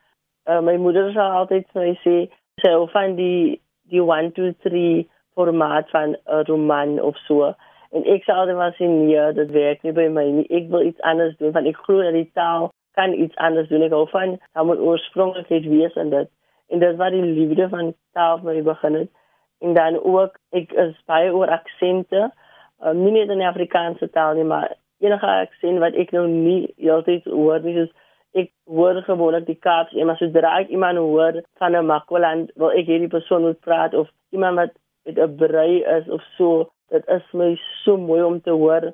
Uh, 0.49 0.61
my 0.61 0.75
moeder 0.77 1.11
sê 1.13 1.19
altyd 1.19 1.67
vir 1.73 1.83
my 1.83 1.95
sê 2.03 2.15
sy 2.61 2.71
hou 2.71 2.87
van 2.91 3.15
die 3.15 3.61
die 3.89 4.01
1 4.01 4.31
2 4.31 4.53
3 4.65 5.07
formaat 5.35 5.89
van 5.89 6.15
'n 6.15 6.43
roman 6.49 6.99
of 7.01 7.17
so. 7.27 7.53
En 7.91 8.05
ek 8.05 8.23
sê 8.23 8.33
altyd 8.33 8.55
maar 8.55 8.73
sien 8.73 9.05
nee, 9.05 9.33
dit 9.33 9.51
werk 9.51 9.83
nie 9.83 9.91
by 9.91 10.07
my 10.07 10.25
nie. 10.29 10.47
Ek 10.49 10.69
wil 10.69 10.81
iets 10.81 11.01
anders 11.01 11.37
doen 11.37 11.51
want 11.51 11.67
ek 11.67 11.77
glo 11.85 12.03
dat 12.03 12.13
die 12.13 12.31
taal 12.33 12.71
kan 12.97 13.13
iets 13.13 13.35
anders 13.35 13.69
doen. 13.69 13.81
Ek 13.81 13.91
hou 13.91 14.07
van 14.09 14.39
dan 14.53 14.65
moet 14.65 14.79
oorspronklikheid 14.79 15.65
wees 15.65 15.95
en 15.95 16.09
dit 16.09 16.29
en 16.69 16.79
dit 16.79 16.99
was 16.99 17.11
die 17.11 17.23
liefde 17.23 17.69
van 17.69 17.93
taal 18.17 18.41
wat 18.43 18.59
ek 18.59 18.67
begin 18.67 18.97
het. 19.01 19.09
En 19.59 19.73
dan 19.73 19.97
ook 20.03 20.37
ek 20.55 20.71
is 20.71 20.93
baie 21.09 21.31
oor 21.35 21.51
aksente. 21.51 22.29
Um, 22.79 23.03
nie 23.03 23.15
net 23.17 23.33
in 23.33 23.43
Afrikaanse 23.43 24.09
taal 24.15 24.37
nie, 24.37 24.47
maar 24.47 24.75
enige 25.03 25.31
aksent 25.45 25.81
wat 25.83 25.97
ek 25.99 26.13
nou 26.15 26.27
nie 26.29 26.61
heeltyd 26.77 27.27
hoor 27.27 27.59
nie, 27.65 27.75
soos 27.75 27.91
ek 28.39 28.51
hoor 28.69 29.01
gewoonlik 29.03 29.47
die 29.47 29.57
Kaaps, 29.57 29.95
en 29.97 30.07
maar 30.07 30.19
sodra 30.21 30.53
ek 30.61 30.69
iemand 30.69 31.01
hoor 31.01 31.41
van 31.59 31.75
'n 31.75 31.85
Makwaland, 31.85 32.51
wil 32.55 32.71
ek 32.71 32.85
hierdie 32.85 33.11
persoon 33.11 33.41
moet 33.41 33.59
praat 33.59 33.93
of 33.93 34.07
iemand 34.29 34.55
wat 34.55 34.73
met 35.05 35.17
'n 35.17 35.35
brei 35.35 35.83
is 35.97 36.09
of 36.09 36.21
so. 36.37 36.69
Dit 36.89 37.07
is 37.07 37.25
my 37.33 37.55
so 37.83 37.97
mooi 37.97 38.21
om 38.23 38.41
te 38.41 38.51
hoor 38.51 38.93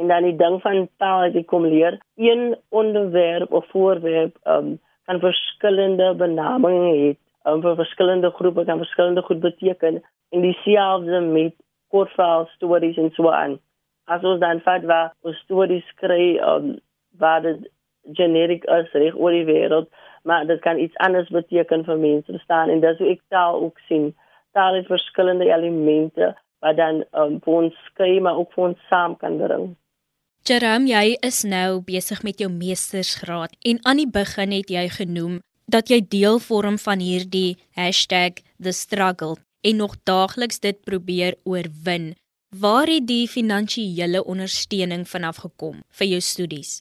en 0.00 0.08
dan 0.08 0.22
die 0.22 0.36
ding 0.36 0.60
van 0.62 0.88
taal 0.96 1.26
as 1.28 1.34
ek 1.36 1.48
kom 1.52 1.66
leer 1.68 1.98
een 2.16 2.54
onderwerp 2.68 3.52
of 3.52 3.66
voorwerp 3.72 4.38
um, 4.48 4.78
kan 5.10 5.20
verskillende 5.20 6.14
benamings 6.14 6.84
hê 6.86 7.06
um, 7.50 7.62
vir 7.64 7.74
verskillende 7.80 8.30
groepe 8.38 8.64
kan 8.64 8.78
verskillende 8.78 9.22
goed 9.26 9.40
beteken 9.42 9.98
en 10.30 10.44
dieselfde 10.46 11.20
met 11.20 11.54
kortverhaal 11.90 12.46
stories 12.54 12.96
en 12.96 13.10
so 13.16 13.32
aan. 13.34 13.58
As 14.06 14.22
ons 14.22 14.38
dan 14.40 14.62
vat 14.66 14.86
waar 14.90 15.10
ons 15.26 15.40
stories 15.46 15.86
skryf 15.94 16.38
um, 16.52 16.76
waar 17.18 17.42
dit 17.42 17.66
generiek 18.20 18.68
is 18.78 18.94
reg 19.02 19.18
oor 19.18 19.34
die 19.34 19.48
wêreld 19.50 19.90
maar 20.22 20.46
dit 20.46 20.62
kan 20.62 20.78
iets 20.78 21.02
anders 21.02 21.34
beteken 21.34 21.84
vir 21.84 21.98
mense 21.98 22.30
verstaan? 22.30 22.70
En 22.70 22.86
dis 22.86 23.02
hoe 23.02 23.10
ek 23.16 23.26
taal 23.34 23.58
ook 23.66 23.82
sien. 23.88 24.12
Taal 24.54 24.78
het 24.78 24.92
verskillende 24.94 25.50
elemente 25.50 26.34
wat 26.62 26.78
dan 26.78 27.02
um, 27.18 27.40
vir 27.42 27.58
ons 27.64 27.84
skryf 27.90 28.22
maar 28.22 28.38
ook 28.38 28.54
vir 28.54 28.70
ons 28.70 28.88
saam 28.92 29.18
kan 29.18 29.42
bring 29.42 29.72
Jerome, 30.48 30.88
jy 30.88 31.18
is 31.20 31.42
nou 31.44 31.82
besig 31.84 32.22
met 32.24 32.38
jou 32.40 32.48
meestersgraad 32.48 33.52
en 33.68 33.78
aan 33.84 33.98
die 34.00 34.08
begin 34.08 34.54
het 34.56 34.70
jy 34.72 34.86
genoem 34.94 35.34
dat 35.68 35.92
jy 35.92 35.98
deel 36.00 36.40
vorm 36.40 36.78
van 36.80 37.02
hierdie 37.04 37.58
#thestruggle 37.76 39.36
en 39.68 39.76
nog 39.76 39.98
daagliks 40.08 40.60
dit 40.60 40.80
probeer 40.80 41.36
oorwin. 41.44 42.14
Waar 42.56 42.88
het 42.88 43.06
die 43.06 43.28
finansiële 43.28 44.24
ondersteuning 44.24 45.04
vanaf 45.08 45.44
gekom 45.44 45.84
vir 45.98 46.06
jou 46.06 46.20
studies? 46.20 46.80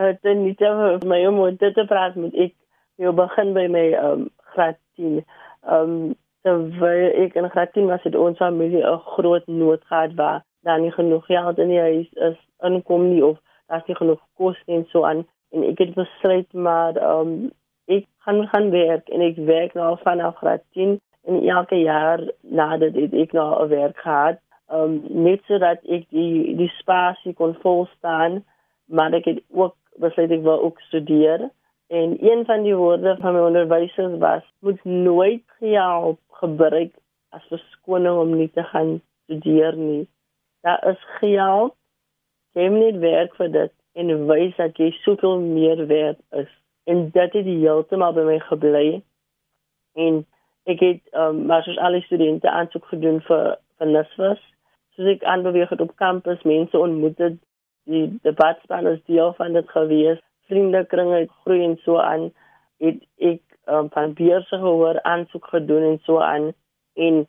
Uh, 0.00 0.16
dit 0.22 0.36
nie 0.36 0.54
te 0.54 0.98
my 1.04 1.20
dit 1.60 1.74
te 1.74 1.84
praat 1.84 2.16
met 2.16 2.34
ek 2.34 2.54
jou 2.96 3.12
begin 3.12 3.52
by 3.52 3.66
my 3.68 3.92
um, 3.92 4.30
graad 4.56 4.80
10. 4.96 5.20
Um 5.68 6.16
terwyl 6.42 7.12
ek 7.12 7.36
in 7.36 7.50
graad 7.50 7.72
10 7.72 7.86
was 7.92 8.02
het 8.02 8.16
ons 8.16 8.38
familie 8.38 8.82
'n 8.82 9.00
groot 9.16 9.46
nood 9.46 9.84
gehad 9.84 10.14
waar 10.14 10.44
daar 10.66 10.80
nie 10.80 10.92
genoeg 10.92 11.26
geld 11.26 11.58
in 11.62 11.68
die 11.70 11.80
huis 11.80 12.08
is 12.28 12.38
inkom 12.66 13.08
nie 13.10 13.22
of 13.24 13.38
daar's 13.70 13.86
nie 13.86 13.96
genoeg 13.96 14.22
kos 14.34 14.58
en 14.66 14.84
so 14.90 15.04
aan. 15.06 15.22
En 15.54 15.62
ek 15.62 15.78
het 15.78 15.94
besluit 15.94 16.52
maar 16.52 16.98
um, 16.98 17.52
ek 17.86 18.06
gaan 18.26 18.42
gaan 18.50 18.70
werk 18.74 19.08
en 19.14 19.22
ek 19.22 19.38
werk 19.46 19.76
nou 19.78 19.92
vanaf 20.02 20.40
graad 20.42 20.64
10 20.78 20.96
en 21.30 21.38
elke 21.48 21.78
jaar 21.78 22.22
nadat 22.42 22.98
ek, 22.98 23.14
ek 23.14 23.36
nou 23.38 23.46
'n 23.62 23.68
werk 23.70 24.02
gehad 24.02 24.42
um, 24.72 25.02
net 25.26 25.46
sodat 25.46 25.86
ek 25.86 26.08
die 26.10 26.56
die 26.58 26.72
spasie 26.78 27.34
kon 27.34 27.54
volstaan 27.62 28.42
maar 28.86 29.14
ek 29.14 29.30
het 29.30 29.40
ook 29.50 29.76
besluit 30.02 30.30
ek 30.30 30.42
wil 30.42 30.60
ook 30.62 30.80
studeer. 30.80 31.48
En 31.86 32.16
een 32.20 32.44
van 32.44 32.62
die 32.62 32.74
woorde 32.74 33.16
van 33.20 33.34
my 33.34 33.40
onderwysers 33.40 34.18
was 34.18 34.42
moet 34.60 34.84
nooit 34.84 35.42
geld 35.58 36.18
gebruik 36.42 36.92
as 37.30 37.46
verskoning 37.50 38.18
om 38.18 38.36
nie 38.36 38.50
te 38.50 38.62
gaan 38.74 39.00
studeer 39.24 39.76
nie 39.76 40.06
daar 40.66 40.82
is 40.90 41.02
geld. 41.20 41.74
Jy 42.58 42.68
moet 42.72 42.84
net 42.86 43.02
werk 43.04 43.36
vir 43.38 43.52
dit 43.54 43.74
en 43.96 44.12
wys 44.28 44.56
dat 44.58 44.78
jy 44.80 44.90
soveel 45.04 45.38
meer 45.40 45.86
werd 45.88 46.20
is. 46.40 46.50
En 46.90 47.08
dit 47.14 47.38
het 47.38 47.48
heeltemal 47.48 48.14
by 48.16 48.26
my 48.26 48.38
gebly 48.48 48.88
en 49.96 50.20
ek 50.66 50.82
het 50.82 51.02
um, 51.14 51.46
maar 51.48 51.62
soos 51.64 51.78
alle 51.78 52.02
studente 52.04 52.50
aansoek 52.50 52.84
gedoen 52.92 53.22
vir 53.28 53.56
vir 53.78 53.90
NSFAS 53.92 54.42
soos 54.96 55.10
ek 55.14 55.24
aanbeweeg 55.24 55.70
het 55.72 55.82
op 55.84 55.96
kampus 56.00 56.42
mense 56.48 56.78
ontmoet 56.78 57.18
het 57.22 57.38
die 57.86 58.06
debatspan 58.26 58.88
is 58.90 59.02
deel 59.08 59.32
van 59.38 59.56
dit 59.56 59.68
gewees 59.72 60.20
vriendekringe 60.50 61.20
het 61.22 61.32
groei 61.44 61.62
en 61.64 61.76
so 61.84 61.98
aan 62.02 62.30
het 62.82 63.02
ek 63.16 63.42
um, 63.66 63.88
van 63.90 64.14
beurse 64.14 64.58
gehoor 64.58 65.02
aansoek 65.02 65.46
gedoen 65.46 65.82
en 65.82 65.98
so 66.04 66.20
aan. 66.20 66.52
En 66.94 67.28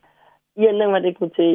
een 0.54 0.78
ding 0.78 0.90
wat 0.90 1.04
ek 1.04 1.18
moet 1.18 1.34
sê 1.38 1.48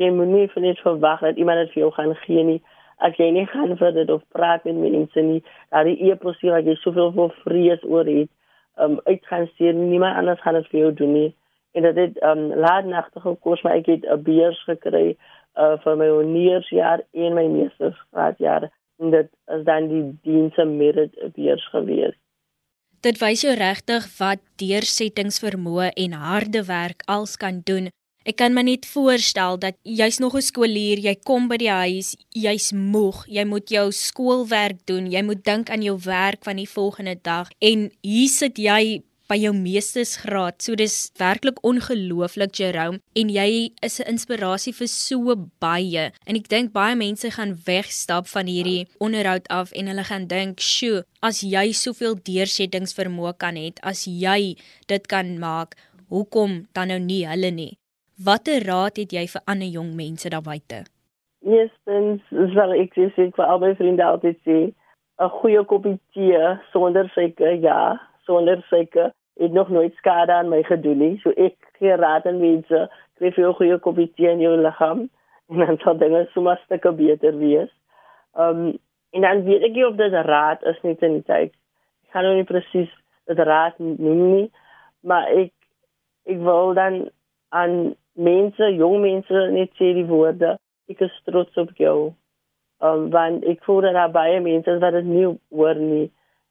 jy 0.00 0.10
moet 0.12 0.28
nie 0.28 0.48
net 0.64 0.80
verwag 0.84 1.20
dat 1.24 1.36
iemand 1.36 1.64
dit 1.64 1.72
vir 1.74 1.82
jou 1.82 1.92
gaan 1.96 2.14
gee 2.24 2.44
nie. 2.44 2.60
As 3.04 3.16
jy 3.20 3.30
nie 3.32 3.46
gaan 3.46 3.76
vir 3.76 3.92
dit 3.92 4.10
of 4.10 4.22
praat 4.32 4.64
met 4.64 4.76
mense 4.76 5.20
nie, 5.20 5.42
daar 5.70 5.84
die 5.84 5.98
e-pos 6.10 6.38
hier 6.40 6.56
wat 6.56 6.68
jy 6.68 6.76
soveel 6.80 7.12
voor 7.16 7.34
vrees 7.44 7.82
oor 7.84 8.08
het, 8.08 8.30
um 8.80 9.00
uit 9.04 9.24
gaan 9.28 9.48
stuur, 9.54 9.74
niemand 9.74 10.16
anders 10.16 10.40
gaan 10.40 10.54
dit 10.54 10.68
vir 10.72 10.80
jou 10.80 10.92
doen 11.00 11.12
nie. 11.12 11.30
En 11.76 11.82
dit 11.88 11.96
het 11.96 12.22
um 12.24 12.46
laatnagtige 12.56 13.36
kos 13.44 13.62
maar 13.64 13.76
ek 13.80 13.86
het 13.92 14.04
'n 14.04 14.22
beurs 14.22 14.62
gekry 14.64 15.16
uh 15.56 15.76
vir 15.84 15.96
my 15.96 16.08
honeursjaar 16.08 17.04
en 17.12 17.34
my 17.34 17.46
meestersgraadjaar 17.46 18.70
en 18.98 19.10
dit 19.10 19.28
is 19.56 19.64
dan 19.64 19.88
die 19.88 20.04
dienste 20.22 20.64
merit 20.64 21.12
beurs 21.34 21.68
gewees. 21.72 22.16
Dit 23.00 23.20
wys 23.20 23.42
jou 23.44 23.54
regtig 23.54 24.04
wat 24.18 24.40
deursettingsvermoë 24.56 25.92
en 25.94 26.12
harde 26.12 26.64
werk 26.64 27.02
als 27.06 27.36
kan 27.36 27.60
doen 27.64 27.88
Ek 28.26 28.40
kan 28.40 28.50
my 28.56 28.64
net 28.66 28.82
voorstel 28.90 29.54
dat 29.62 29.76
jy's 29.86 30.16
nog 30.18 30.34
'n 30.34 30.42
skoolier, 30.42 30.98
jy 30.98 31.14
kom 31.22 31.46
by 31.46 31.58
die 31.62 31.70
huis, 31.70 32.16
jy's 32.34 32.72
moeg, 32.72 33.24
jy 33.28 33.44
moet 33.44 33.70
jou 33.70 33.92
skoolwerk 33.92 34.82
doen, 34.84 35.06
jy 35.06 35.22
moet 35.22 35.44
dink 35.44 35.70
aan 35.70 35.82
jou 35.82 35.96
werk 36.02 36.42
van 36.42 36.56
die 36.56 36.66
volgende 36.66 37.14
dag 37.22 37.48
en 37.60 37.90
hier 38.02 38.28
sit 38.28 38.58
jy 38.58 39.02
by 39.28 39.36
jou 39.36 39.52
meestersgraad. 39.52 40.60
So 40.60 40.74
dis 40.74 41.12
werklik 41.18 41.62
ongelooflik 41.62 42.52
Jerome 42.58 42.98
en 43.14 43.28
jy 43.28 43.70
is 43.80 44.00
'n 44.00 44.08
inspirasie 44.08 44.74
vir 44.74 44.88
so 44.88 45.36
baie. 45.60 46.10
En 46.26 46.36
ek 46.36 46.48
dink 46.48 46.72
baie 46.72 46.96
mense 46.96 47.30
gaan 47.30 47.54
wegstap 47.64 48.26
van 48.26 48.46
hierdie 48.46 48.88
onderhoud 48.98 49.46
af 49.48 49.72
en 49.72 49.86
hulle 49.86 50.04
gaan 50.04 50.26
dink, 50.26 50.58
"Sjoe, 50.60 51.04
as 51.22 51.42
jy 51.42 51.72
soveel 51.72 52.16
deursettingsvermoë 52.16 53.38
kan 53.38 53.54
hê, 53.54 53.72
as 53.82 54.04
jy 54.04 54.56
dit 54.88 55.06
kan 55.06 55.38
maak, 55.38 55.76
hoekom 56.10 56.66
dan 56.72 56.88
nou 56.88 56.98
nie 56.98 57.24
hulle 57.24 57.50
nie?" 57.50 57.78
Watter 58.24 58.64
raad 58.64 58.96
het 58.96 59.10
jy 59.12 59.26
vir 59.28 59.42
ander 59.44 59.68
jong 59.68 59.90
mense 59.96 60.30
daar 60.32 60.44
buite? 60.44 60.86
Eerstens, 61.44 62.22
sal 62.54 62.72
ek 62.72 62.94
sê 62.96 63.10
vir 63.12 63.44
al 63.44 63.58
my 63.60 63.74
vriende 63.76 64.04
altyd 64.04 64.38
sê, 64.40 64.72
'n 65.20 65.28
goeie 65.40 65.64
koppie 65.64 65.98
tee 66.14 66.40
sonder 66.72 67.10
suiker, 67.12 67.52
ja, 67.60 68.00
sonder 68.24 68.62
suiker 68.70 69.12
het 69.36 69.52
nog 69.52 69.68
nooit 69.68 69.94
skade 69.94 70.32
aan 70.32 70.48
my 70.48 70.62
gedoen 70.62 70.98
nie. 70.98 71.20
So 71.22 71.30
ek 71.36 71.56
gee 71.78 71.96
raad 71.96 72.26
aan 72.26 72.40
mense, 72.40 72.88
kry 73.18 73.30
vir 73.30 73.48
'n 73.48 73.58
goeie 73.58 73.78
koppie 73.78 74.08
tee 74.16 74.30
in 74.30 74.40
jou 74.40 74.56
liggaam 74.56 75.10
en 75.50 75.58
dan 75.58 75.78
sal 75.84 75.98
dinge 75.98 76.26
sommer 76.32 76.56
stukke 76.64 76.92
beter 76.92 77.38
wees. 77.38 77.70
Um 78.34 78.78
en 79.12 79.20
dan 79.22 79.44
weet 79.44 79.62
ek 79.62 79.72
nie 79.72 79.86
of 79.86 79.96
dit 79.96 80.12
raad 80.12 80.62
is 80.62 80.80
net 80.82 81.02
in 81.02 81.12
die 81.12 81.22
tyd. 81.22 81.52
Ek 82.04 82.10
kan 82.12 82.22
nou 82.22 82.34
nie 82.34 82.44
presies 82.48 82.90
dit 83.26 83.38
raad 83.38 83.78
noem 83.78 84.32
nie, 84.32 84.50
maar 85.00 85.28
ek 85.28 85.52
ek 86.24 86.38
wil 86.38 86.74
dan 86.74 87.10
aan 87.48 87.94
mense, 88.16 88.70
jong 88.76 89.00
mense 89.02 89.48
net 89.52 89.72
sê 89.78 89.92
die 89.96 90.06
woorde, 90.08 90.56
ek 90.90 91.02
is 91.06 91.22
trots 91.28 91.56
op 91.60 91.72
jou 91.80 92.14
um, 92.80 93.10
want 93.10 93.44
ek 93.44 93.64
voel 93.64 93.80
dat 93.86 93.96
daar 93.96 94.12
baie 94.12 94.40
mense 94.40 94.70
is 94.70 94.80
wat 94.82 94.96
dit 94.96 95.08
nie 95.08 95.26
hoor 95.50 95.78
nie. 95.80 96.06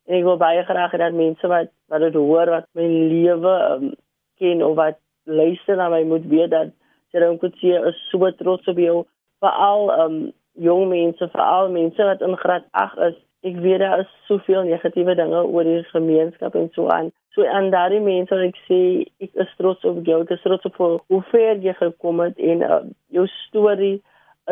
En 0.05 0.19
ek 0.19 0.27
wil 0.27 0.39
baie 0.41 0.63
graag 0.65 0.93
hê 0.93 1.01
dat 1.01 1.17
mense 1.17 1.51
wat 1.51 1.71
wat 1.93 2.01
dit 2.01 2.17
hoor 2.17 2.51
wat 2.53 2.69
my 2.77 2.87
lewe 2.87 3.53
um, 3.71 3.91
ken 4.41 4.63
of 4.65 4.75
wat 4.77 4.99
luister 5.25 5.77
na 5.77 5.89
my 5.89 6.03
moet 6.05 6.25
weet 6.29 6.51
dat 6.53 6.73
Jerome 7.13 7.39
Kutsie 7.39 7.75
is 7.89 7.99
so 8.11 8.31
trots 8.39 8.67
op 8.67 8.77
jou. 8.81 9.03
Veral 9.43 9.91
um 10.05 10.17
jong 10.53 10.89
mense, 10.89 11.29
veral 11.31 11.69
mense 11.71 12.03
wat 12.03 12.21
in 12.21 12.37
graad 12.37 12.65
8 12.71 12.97
is. 13.09 13.17
Ek 13.45 13.59
weet 13.61 13.83
daar 13.83 14.01
is 14.01 14.11
soveel 14.25 14.65
negatiewe 14.65 15.15
dinge 15.15 15.43
oor 15.43 15.67
die 15.67 15.83
gemeenskap 15.91 16.55
en 16.57 16.71
so 16.73 16.89
aan. 16.89 17.11
So 17.35 17.45
aan 17.45 17.69
daardie 17.73 18.01
mense 18.01 18.33
wat 18.33 18.47
ek 18.47 18.57
sê 18.65 18.79
ek 19.21 19.37
is 19.43 19.53
trots 19.59 19.85
op 19.85 20.01
jou, 20.07 20.21
ek 20.23 20.33
is 20.33 20.43
trots 20.45 20.65
op 20.69 20.79
hoe 20.81 21.21
ver 21.29 21.61
jy 21.61 21.75
gekom 21.77 22.23
het 22.23 22.39
en 22.39 22.63
uh, 22.65 22.81
jou 23.13 23.27
storie 23.45 23.97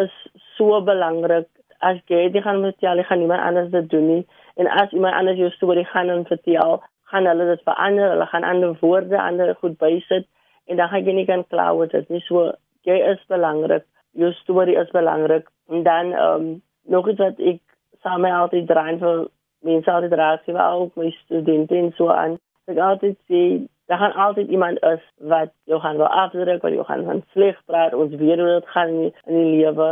is 0.01 0.13
so 0.57 0.81
belangrik 0.85 1.49
as 1.83 1.99
jy 2.07 2.27
dit 2.31 2.43
gaan 2.43 2.61
vertel, 2.63 3.01
gaan 3.03 3.19
niemand 3.19 3.43
anders 3.43 3.71
dit 3.71 3.89
doen 3.91 4.05
nie. 4.07 4.23
En 4.55 4.69
as 4.71 4.91
iemand 4.95 5.15
anders 5.15 5.39
jou 5.41 5.49
storie 5.51 5.85
gaan 5.85 6.09
en 6.09 6.25
vertel, 6.29 6.77
gaan 7.11 7.27
hulle 7.29 7.47
dit 7.49 7.63
verander, 7.67 8.13
hulle 8.13 8.27
gaan 8.31 8.47
ander 8.47 8.77
woorde, 8.81 9.17
ander 9.19 9.55
goed 9.61 9.77
bysit 9.81 10.27
en 10.71 10.79
dan 10.79 10.89
gaan 10.91 11.05
jy 11.05 11.17
nie 11.17 11.27
kan 11.27 11.43
kla 11.51 11.71
oor 11.75 11.91
dit 11.91 12.09
nie. 12.13 12.21
So 12.27 12.51
jy 12.87 12.99
is 13.11 13.19
belangrik. 13.31 13.85
Jou 14.15 14.31
storie 14.39 14.77
is 14.79 14.91
belangrik. 14.95 15.49
En 15.69 15.83
dan 15.83 16.13
ehm 16.13 16.47
um, 16.47 16.61
nog 16.83 17.07
iets 17.09 17.19
wat 17.19 17.39
ek 17.39 17.61
saam 18.03 18.21
met 18.21 18.33
altyd 18.33 18.67
draai 18.67 18.97
vir 19.01 19.27
mense 19.67 19.91
altyd 19.91 20.11
draai, 20.15 20.39
sy 20.45 20.55
wou 20.55 20.71
ook 20.81 20.97
my 20.99 21.11
studente 21.23 21.77
en 21.77 21.91
so 21.97 22.11
aan. 22.13 22.37
Ek 22.71 22.79
altyd 22.79 23.17
sê 23.31 23.43
daar 23.91 23.99
gaan 23.99 24.17
altyd 24.25 24.47
iemand 24.47 24.83
is 24.87 25.03
wat 25.33 25.51
jou 25.71 25.79
gaan 25.83 25.97
wil 25.97 26.07
afdruk, 26.07 26.61
wat 26.61 26.75
jou 26.75 26.85
gaan 26.87 27.05
van 27.05 27.23
sleg 27.35 27.59
praat, 27.65 27.93
ons 27.93 28.15
weet 28.15 28.39
hoe 28.39 28.51
dit 28.53 28.67
gaan 28.75 28.93
in 28.99 29.11
die 29.25 29.49
lewe. 29.57 29.89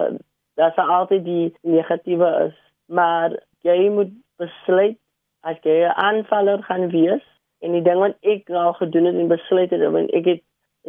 Dat 0.60 0.76
daar 0.76 0.94
altyd 1.00 1.26
die 1.26 1.54
negatiewe 1.62 2.30
is, 2.48 2.56
maar 2.86 3.36
jy 3.68 3.90
moet 3.90 4.14
besluit 4.42 4.98
as 5.42 5.58
jy 5.64 5.84
'n 5.88 5.98
aanvaller 6.08 6.64
gaan 6.64 6.90
wees 6.90 7.26
en 7.60 7.72
die 7.72 7.82
ding 7.82 8.00
wat 8.00 8.16
ek 8.22 8.50
al 8.50 8.74
gedoen 8.74 9.06
het 9.06 9.16
en 9.16 9.28
besluit 9.28 9.70
het, 9.70 9.92
want 9.92 10.12
ek 10.12 10.26
het 10.26 10.42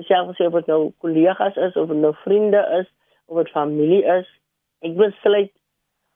self 0.08 0.28
gesê 0.28 0.46
of 0.46 0.52
dit 0.52 0.66
nou 0.66 0.92
kollegas 0.98 1.56
is 1.56 1.76
of 1.76 1.88
nou 1.88 2.14
vriende 2.24 2.62
is 2.80 2.88
of 3.26 3.36
dit 3.36 3.50
familie 3.50 4.04
is, 4.04 4.28
ek 4.80 4.96
besluit 4.96 5.52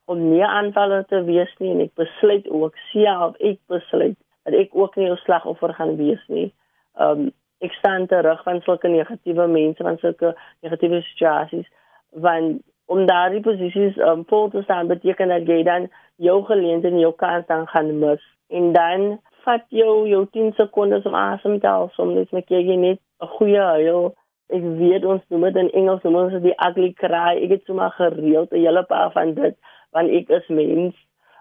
om 0.06 0.22
nie 0.30 0.44
aanvaller 0.44 1.04
te 1.10 1.22
wees 1.24 1.52
nie 1.58 1.72
en 1.74 1.82
ek 1.86 1.94
besluit 2.02 2.46
ook 2.48 2.78
self 2.92 3.36
ek 3.40 3.58
besluit 3.72 4.18
dat 4.46 4.54
ek 4.54 4.76
ook 4.78 4.96
nie 4.96 5.10
'n 5.10 5.16
slagoffer 5.24 5.74
gaan 5.74 5.96
wees 5.96 6.22
nie. 6.28 6.52
Um 6.98 7.32
ek 7.60 7.72
staan 7.72 8.06
terug 8.06 8.42
van 8.42 8.60
sulke 8.60 8.88
negatiewe 8.88 9.46
mense, 9.48 9.82
van 9.82 9.98
sulke 9.98 10.36
negatiewe 10.62 11.02
situasies 11.02 11.68
want 12.12 12.62
om 12.86 13.06
daardie 13.06 13.40
posisies 13.40 13.96
um, 13.96 14.24
vol 14.30 14.50
te 14.50 14.62
staan 14.62 14.86
beteken 14.86 15.28
dat 15.28 15.46
jy 15.46 15.62
dan 15.62 15.88
jou 16.22 16.42
geleentheid 16.44 16.92
en 16.92 17.02
jou 17.02 17.14
kans 17.18 17.46
dan 17.46 17.66
gaan 17.66 17.98
mis. 17.98 18.22
En 18.48 18.72
dan 18.72 19.18
vat 19.46 19.64
jou 19.68 20.06
jou 20.08 20.22
10 20.30 20.52
sekondes 20.56 21.06
om 21.06 21.14
asem 21.14 21.58
te 21.60 21.66
haal 21.66 21.90
soms. 21.94 22.30
Net 22.30 22.48
jy 22.48 22.76
net 22.76 23.00
'n 23.20 23.26
goeie 23.38 23.60
huil. 23.60 24.14
Ek 24.48 24.62
weet 24.62 25.04
ons 25.04 25.22
noem 25.28 25.42
dit 25.42 25.56
in 25.56 25.70
Engels 25.70 26.02
noem 26.02 26.16
ons 26.16 26.32
dit 26.32 26.42
die 26.42 26.58
ugly 26.68 26.92
cry. 26.92 27.42
Ek 27.42 27.50
het 27.50 27.64
sommer 27.64 27.90
gereeld 27.90 28.52
'n 28.52 28.62
hele 28.62 28.82
paar 28.82 29.10
van 29.12 29.34
dit 29.34 29.56
want 29.92 30.10
ek 30.10 30.30
is 30.38 30.48
mens 30.48 30.94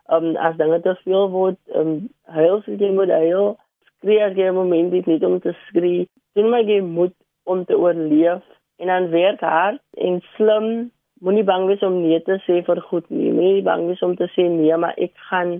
um, 0.09 0.35
as 0.35 0.57
dinge 0.57 0.81
te 0.81 0.95
veel 1.03 1.29
word 1.29 1.59
um, 1.75 2.09
huil 2.37 2.61
sy 2.65 2.77
jy 2.79 2.91
moet 2.91 3.13
huil 3.13 3.55
skree 3.97 4.23
as 4.23 4.35
jy 4.37 4.49
'n 4.49 4.59
moment 4.59 4.93
het 4.93 5.07
nie 5.07 5.21
om 5.25 5.39
te 5.39 5.55
skree 5.67 6.07
doen 6.35 6.49
maar 6.49 6.63
jy 6.63 6.81
moet 6.81 7.15
om 7.43 7.65
te 7.65 7.77
oorleef 7.77 8.43
en 8.77 8.87
dan 8.87 9.09
werk 9.09 9.39
hard 9.39 9.81
en 9.97 10.21
slim 10.35 10.91
moenie 11.25 11.43
bang 11.43 11.65
wees 11.69 11.83
om 11.85 12.01
nee 12.01 12.19
te 12.21 12.37
sê 12.45 12.61
vir 12.67 12.81
goed 12.89 13.07
nie. 13.09 13.31
Moenie 13.33 13.63
bang 13.65 13.87
wees 13.89 14.03
om 14.05 14.15
te 14.19 14.27
sê 14.35 14.47
nee, 14.51 14.75
maar 14.77 14.97
ek 15.01 15.13
gaan 15.29 15.57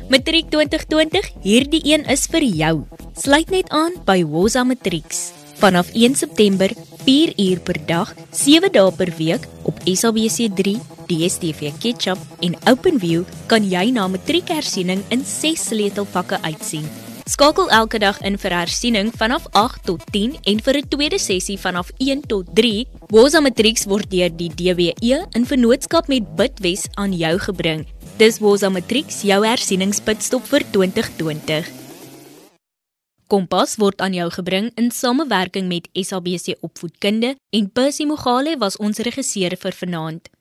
Matriek 0.10 0.50
2020, 0.50 1.32
hierdie 1.42 1.86
een 1.86 2.06
is 2.06 2.26
vir 2.26 2.44
jou. 2.44 2.86
Sluit 3.14 3.50
net 3.50 3.70
aan 3.70 3.92
by 4.06 4.24
Woza 4.24 4.64
Matrieks. 4.64 5.32
Vanaf 5.60 5.94
1 5.94 6.16
September, 6.16 6.72
4 7.10 7.34
uur 7.41 7.60
per 7.65 7.78
dag, 7.89 8.10
7 8.38 8.69
dae 8.69 8.91
per 8.93 9.10
week 9.17 9.48
op 9.65 9.80
SABC3, 9.82 10.76
DStv 11.10 11.72
Ketchup 11.82 12.19
en 12.45 12.54
OpenView 12.69 13.24
kan 13.50 13.65
jy 13.65 13.88
na 13.95 14.06
matriekhersiening 14.13 15.02
in 15.10 15.24
6 15.26 15.72
sleutelvakke 15.72 16.38
uitsien. 16.45 16.86
Skakel 17.26 17.72
elke 17.74 17.98
dag 18.02 18.19
in 18.26 18.38
vir 18.41 18.54
hersiening 18.54 19.10
vanaf 19.17 19.50
8 19.58 19.82
tot 19.89 20.06
10 20.13 20.38
en 20.54 20.62
vir 20.62 20.78
'n 20.78 20.89
tweede 20.93 21.17
sessie 21.17 21.58
vanaf 21.58 21.89
1 21.98 22.22
tot 22.30 22.45
3. 22.54 22.86
Woza 23.10 23.41
Matrix 23.41 23.89
word 23.89 24.12
deur 24.12 24.30
die 24.30 24.54
DWE 24.54 25.26
in 25.34 25.45
vennootskap 25.45 26.08
met 26.08 26.36
Bitwes 26.36 26.86
aan 26.93 27.13
jou 27.13 27.39
gebring. 27.39 27.88
Dis 28.17 28.38
Woza 28.38 28.69
Matrix, 28.69 29.22
jou 29.24 29.45
hersieningspitstop 29.45 30.45
vir 30.45 30.62
2020. 30.72 31.79
Kompas 33.30 33.76
word 33.78 34.00
aan 34.02 34.15
jou 34.18 34.26
gebring 34.34 34.72
in 34.82 34.88
samewerking 34.89 35.68
met 35.70 35.86
SABC 35.94 36.56
Opvoedkunde 36.65 37.36
en 37.54 37.68
Percy 37.72 38.08
Mogale 38.10 38.56
was 38.58 38.78
ons 38.82 38.98
regisseur 39.06 39.54
vir 39.54 39.76
vanaand. 39.82 40.32